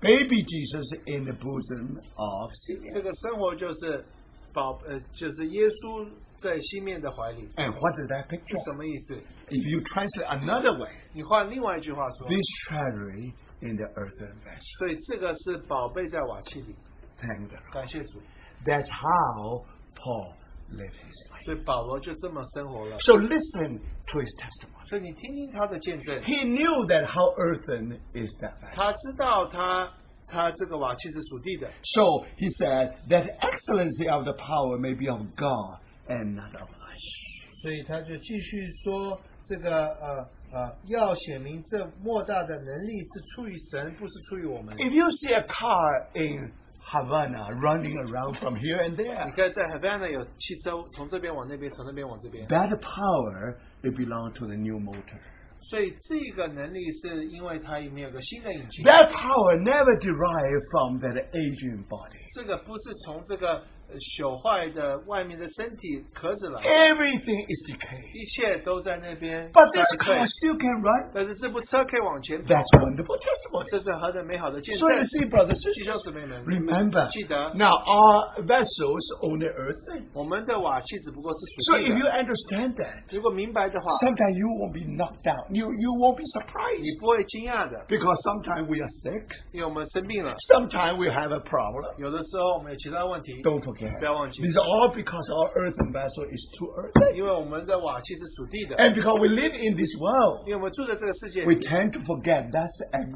[0.00, 3.02] baby Jesus in the bosom of 这 Simeon.
[3.02, 4.04] 个生活就是
[4.52, 6.08] 保呃就是耶稣
[6.38, 8.64] 在西面的怀里， And what is that 是 picture?
[8.64, 9.14] 什么意思？
[9.48, 14.78] If you translate another way, 你换另外一句话说， this treasury in the earthen vessel.
[14.78, 16.74] 所以这个是宝贝在瓦器里，
[17.20, 17.72] Thank the Lord.
[17.72, 18.20] 感谢主。
[18.64, 19.64] That's how
[19.94, 20.34] Paul
[20.71, 21.45] lived his life.
[21.45, 22.97] 所以保罗就这么生活了。
[22.99, 24.87] So listen to his testimony.
[24.87, 28.53] 所以你听听他的见证，He knew that how earthen is that.
[28.73, 29.91] 他知道他
[30.27, 37.61] 他这个瓦器是属地的，So he said that excellency of the power may be of God and not of us.
[37.61, 44.75] 所以他就继续说这个呃呃，要显明这莫大的能力是出于神，不是出于我们。
[44.77, 46.51] If you see a car in
[46.84, 54.56] Havana running around from here and 你 there, 看在海边呢有汽车从这边往那边，从那边往这边， that power it belongs to the
[54.56, 55.18] new motor.
[55.62, 62.18] 所以这个能力是因为它里面有个新的引擎， That power never derived from that aging body.
[62.34, 68.06] 这个不是从这个呃 朽坏的外面的身体壳子来， Everything is decayed.
[68.14, 71.10] 一切都在那边 But this 衰退 car still can run.
[71.12, 73.66] 但是这部车可以往前跑， That's wonderful testimony.
[73.68, 79.50] 这是何等美好的见 So 证 you！see, brothers and 弟兄 sisters, 姊妹们， remember, 记得 now our vessels only
[79.50, 80.04] earthen.
[80.14, 82.10] 我们的瓦器只不过是 So 属 if 地 you 的。
[82.14, 85.42] understand that, 如果明白的话， sometimes you won't be knocked down.
[85.50, 87.00] You, you won't be 你 surprised.
[87.02, 89.26] 不会惊讶的， Because sometimes we are sick.
[89.50, 91.98] 因为我们生病了， Sometimes we have a problem.
[91.98, 93.73] 有的时候我们有其他问题， Don't forget.
[93.74, 97.14] 不要忘记 These are all because our earthen vessel is too earthen.
[97.16, 102.70] 因为我们的瓦器是属地的， And because we live in this world, 因为我们住在这个世界 we 里， tend to forget that's,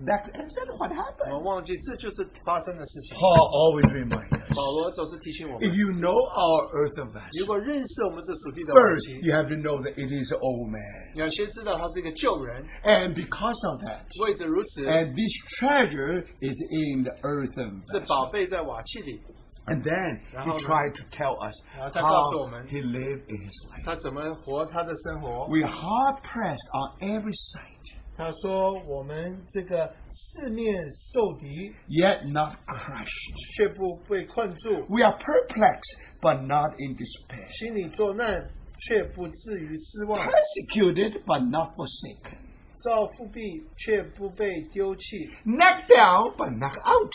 [0.09, 1.31] that's exactly what 我 happened.
[1.31, 3.17] 们忘记这就是发生的事情。
[3.17, 4.57] Paul always reminds us.
[4.57, 9.55] 保罗总是提醒我 If 们， you know our earthen 如 vessel, 果认识我们这属地的瓦 first 器， you have to
[9.61, 10.81] know that it is an old man.
[11.15, 18.07] 你要先知道他是一个旧人， And because of that, 为此如此， and this treasure is in the earthen 是 vessel.
[18.09, 19.21] 宝贝在瓦器里，
[19.67, 20.67] And then 然后 he 呢？
[20.69, 23.85] tried to tell us 然后他告诉我 how 们 he lived in his life.
[23.85, 25.49] 他怎么活他的生活。
[25.49, 33.57] We're hard pressed on every side, 他说：“我们这个四面受敌， yet not crushed.
[33.57, 37.49] 却不被困住； We are perplexed, but not in despair.
[37.59, 38.47] 心里作难，
[38.87, 42.37] 却不至于失望； Persecuted, but not forsaken.
[42.85, 43.41] 遭复辟，
[43.79, 47.11] 却不被丢弃； Knocked down, but not out.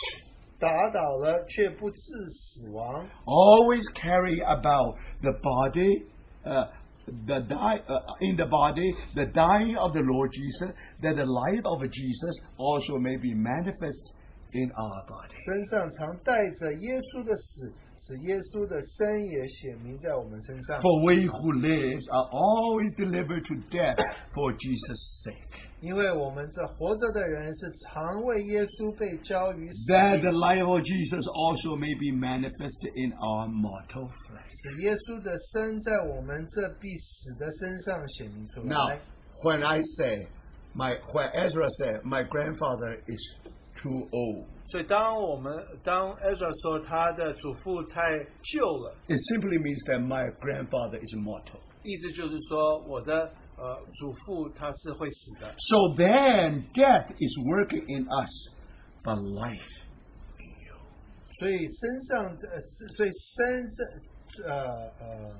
[0.58, 3.08] 打倒了，却不致死亡。
[3.24, 6.04] Always carry about the body,
[6.44, 6.68] uh,
[7.26, 11.64] the die, uh, in the body, the dying of the Lord Jesus, that the life
[11.64, 14.12] of Jesus also may be manifest
[14.52, 15.34] in our body.
[15.46, 20.80] 身上常带着耶稣的死，使耶稣的生也显明在我们身上。
[20.82, 23.96] For we who live are always delivered to death
[24.34, 25.70] for Jesus' sake.
[25.84, 34.50] 因为我们这活着的人是常为耶稣被交于死 that 地 the life of Jesus also may be manifested in our mortal flesh.
[34.62, 39.00] 使耶稣的生在我们这必死的身上显明出 Now, 来。
[39.42, 40.28] when I say,
[40.74, 43.20] my when Ezra said, my grandfather is
[43.82, 48.02] too old, 所以当我们当 Ezra 说他的祖父太
[48.42, 51.58] 旧了， it simply means that my grandfather is mortal.
[51.82, 55.53] 意思就是说我的 呃祖父他是会死的。
[55.57, 58.31] So then, death is working in us,
[59.03, 59.61] but life
[60.39, 60.75] in you.
[61.39, 62.61] 所以身上的，呃
[62.95, 64.55] 所以身的呃
[64.99, 65.39] 呃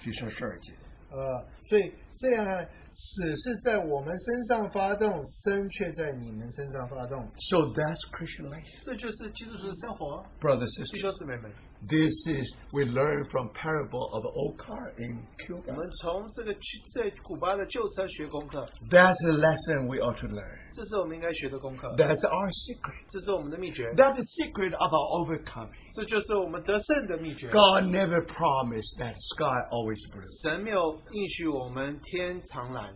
[0.00, 0.72] 第十二节。
[1.10, 7.22] 呃，所以这样呢，死是在我们身上发动，生却在你们身上发动。
[7.50, 10.92] So that's Christian life, 这就是基督徒的生活，brothers 弟 sisters.
[10.92, 11.52] 弟兄姊妹们。
[11.81, 12.43] This is
[12.73, 15.73] we learn from parable of an old car in 我 Cuba.
[15.73, 20.59] 们从这个去在古巴的旧车学功课， That's the lesson we ought to learn.
[20.73, 23.05] 这是我们应该学的功课， That's our secret.
[23.09, 25.71] 这是我们的秘诀， That's the secret of our overcoming.
[25.93, 27.47] 这就是我们得胜的秘诀。
[27.47, 30.41] God never promised that sky always blue.
[30.43, 32.93] 神没有应许我们天常蓝，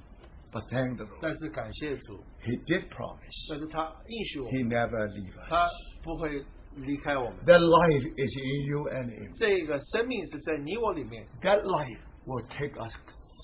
[0.51, 1.19] But thank the Lord.
[1.21, 3.47] 但是感谢主， He did promise.
[3.49, 5.71] 但是他应许我 He 们， never leave 他 us.
[6.03, 6.43] 不会
[6.76, 7.36] 离开我们。
[7.45, 9.32] That life is in you and in me.
[9.38, 12.93] 这个生命是在你我里面， That life will take us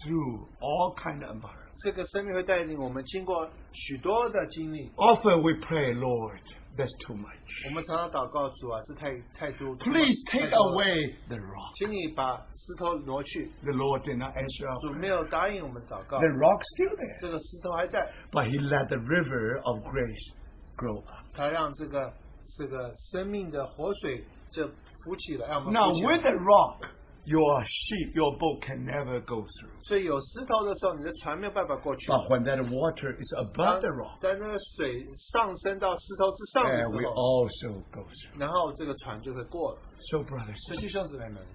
[0.03, 1.83] through all kind of environments.
[1.83, 4.89] 这个生命会带领我们经过许多的经历。
[4.97, 6.41] Often we pray, Lord,
[6.75, 7.69] that's too much.
[7.69, 9.73] 我们常常祷告主啊，这太太多。
[9.77, 11.71] Please take 太多了 away the rock.
[11.75, 13.49] 请你把石头挪去。
[13.63, 14.99] The Lord did not answer our 主 prayer.
[14.99, 17.21] 没有答应我们祷告 The，rock's still there.
[17.21, 20.33] 这个石头还在， But He let the river of grace
[20.75, 21.25] grow up.
[21.33, 22.11] 他让这个
[22.57, 24.67] 这个生命的活水就
[25.03, 26.31] 浮起来，让我们 Now, 浮起 with 来。
[26.31, 26.89] the rock,
[27.25, 29.71] your sheep, your boat can never go through.
[29.83, 32.11] 所以有石头的时候，你的船没有办法过去。
[32.11, 38.01] But when that water is 当 above the rock, 当那个水上升到石头之上的 and we 时候， also go
[38.01, 38.39] through.
[38.39, 39.79] 然后这个船就会过了。
[40.11, 41.45] So, brothers, 所以弟兄姊妹们，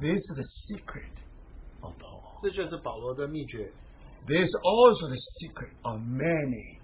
[0.00, 1.14] this is the secret
[1.80, 2.40] of Paul.
[2.42, 3.70] 这就是保罗的秘诀。
[4.26, 6.78] This is also the secret of many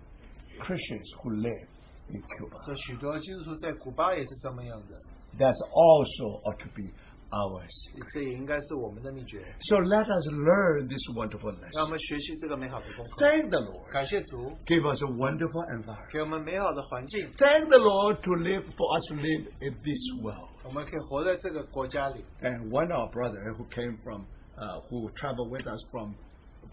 [0.61, 1.69] Christians who live
[2.11, 2.61] in Cuba.
[2.67, 4.99] 这许多基督徒在古巴也是这么样的，
[5.39, 6.91] That's also ought to be
[7.31, 8.09] our secret.
[8.15, 9.45] 这也应该是我们的秘诀。
[9.61, 11.91] So let us learn this wonderful 让我 lesson.
[11.91, 13.17] 们学习这个美好的功课。
[13.19, 13.93] Thank the Lord.
[13.93, 16.11] 感谢主， Give us a wonderful environment.
[16.11, 20.49] 给我们美好的环境， Thank the Lord to live for us to live in this world.
[20.65, 22.25] 我们可以活在这个国家里。
[22.41, 24.25] And one of our brother who came from,
[24.57, 26.15] uh, who traveled with us from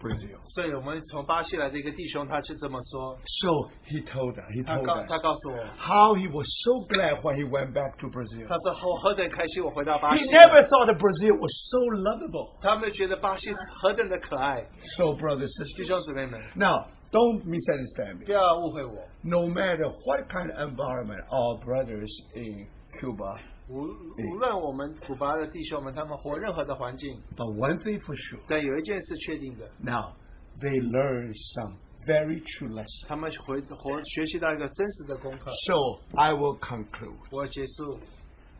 [0.00, 0.36] Brazil.
[0.54, 3.48] 所以我们从巴西来的一个弟兄，他是这么说， So
[3.88, 7.36] he told us, he 他 told 告 us 他告诉我， how he was so glad when
[7.36, 8.46] he went back to Brazil.
[8.46, 10.30] 他说我何等开心，我回到巴 He 西。
[10.30, 12.60] never thought that Brazil was so lovable.
[12.60, 14.62] 他们觉得巴西何等的可爱，
[14.96, 18.26] So, brothers 弟 sisters, 兄姊妹们， now don't misunderstand me.
[18.26, 18.92] 不要误会我。
[19.22, 22.66] No matter what kind of environment our brothers in
[23.00, 23.38] Cuba,
[23.70, 30.12] 无无论我们古巴的弟兄们，他们活任何的环境， but one thing for sure, 但有一件事确定的， now
[30.60, 31.74] they learn some
[32.06, 33.08] very true lessons.
[33.08, 35.50] 他们回活学习到一个真实的功课。
[35.66, 37.16] So I will conclude.
[37.32, 37.98] 我结束，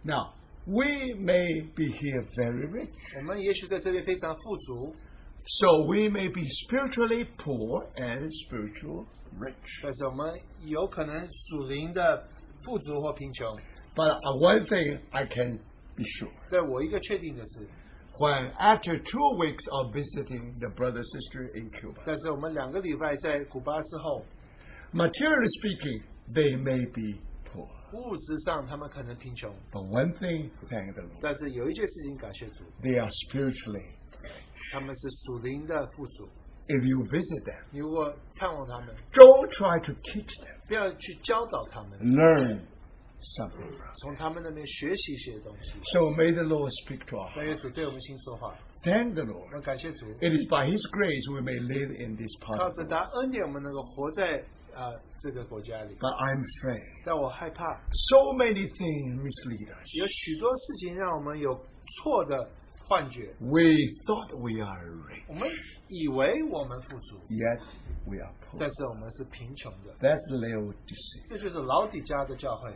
[0.02, 0.34] Now,
[0.66, 2.90] we may be here very rich.
[3.18, 4.94] 我们也许在这边非常富足，
[5.61, 9.07] So we may be spiritually poor and spiritual
[9.38, 9.54] rich.
[9.84, 10.34] 但是我们
[10.64, 12.26] 有可能属灵的
[12.64, 13.57] 富足或贫穷。
[13.94, 15.59] But uh, one thing I can
[15.96, 16.30] be sure.
[16.50, 17.66] 但我一个确定的是，
[18.18, 24.24] When after two weeks of visiting the brother sister in Cuba, 但是我们两个礼拜在古巴之后，
[24.92, 26.02] materially speaking,
[26.32, 27.18] they may be
[27.50, 27.68] poor.
[27.92, 33.84] 物质上他们可能贫穷， But one thing, thank the Lord, 但是有一件事情感谢主， they are spiritually.
[34.72, 36.28] 他们是属灵的富足。
[36.68, 40.66] If you visit them, 你如果看望他们， don't try to teach them.
[40.66, 42.61] 不要去教导他们， Learn
[43.22, 43.95] From.
[43.97, 45.72] 从他们那边学习一些东西。
[45.93, 47.43] So may the Lord speak to hearts.
[47.43, 49.49] 愿主对我们心说话，Thank the Lord.
[49.51, 54.43] 那感谢主，It is by His grace we may live in this part 靠着.他恩典，我们能够活在
[54.74, 55.95] 呃这个国家里。
[55.95, 59.97] But I'm afraid 但我害怕 so many things mislead us.
[59.97, 61.53] 有许多事情让我们有
[62.01, 62.49] 错的
[62.88, 63.69] 幻觉，We
[64.05, 65.49] thought we are rich, 我们
[65.88, 67.59] 以为我们富足，yet
[68.05, 68.57] we are poor.
[68.59, 69.93] 但是我们是贫穷的。
[69.99, 71.30] That's Laodicea.
[71.30, 72.74] 这就是老底家的教会。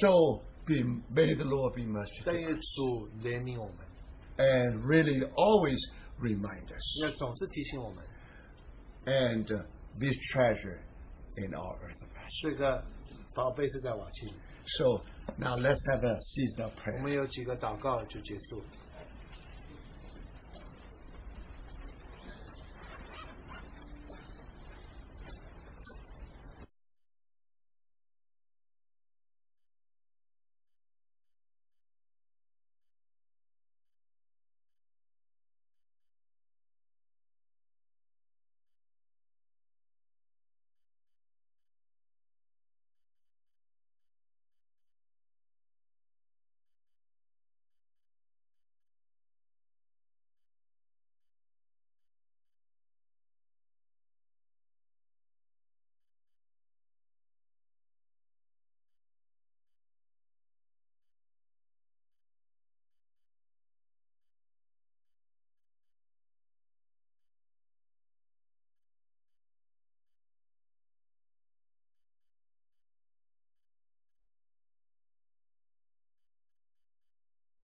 [0.00, 1.82] So be, may the Lord be
[2.24, 3.86] 但 merciful 愿主怜悯我们，
[4.36, 5.78] and really always
[6.20, 8.04] remind us 要总是提醒我们，
[9.04, 9.64] and uh,
[9.98, 10.80] this treasure
[11.36, 12.42] in our earth vessel.
[12.42, 12.84] 这个
[13.34, 14.34] 宝贝是在瓦器里。
[14.66, 15.04] So
[15.36, 17.02] now let's have a season of 我 prayer.
[17.02, 18.62] 们有几个祷告就结束。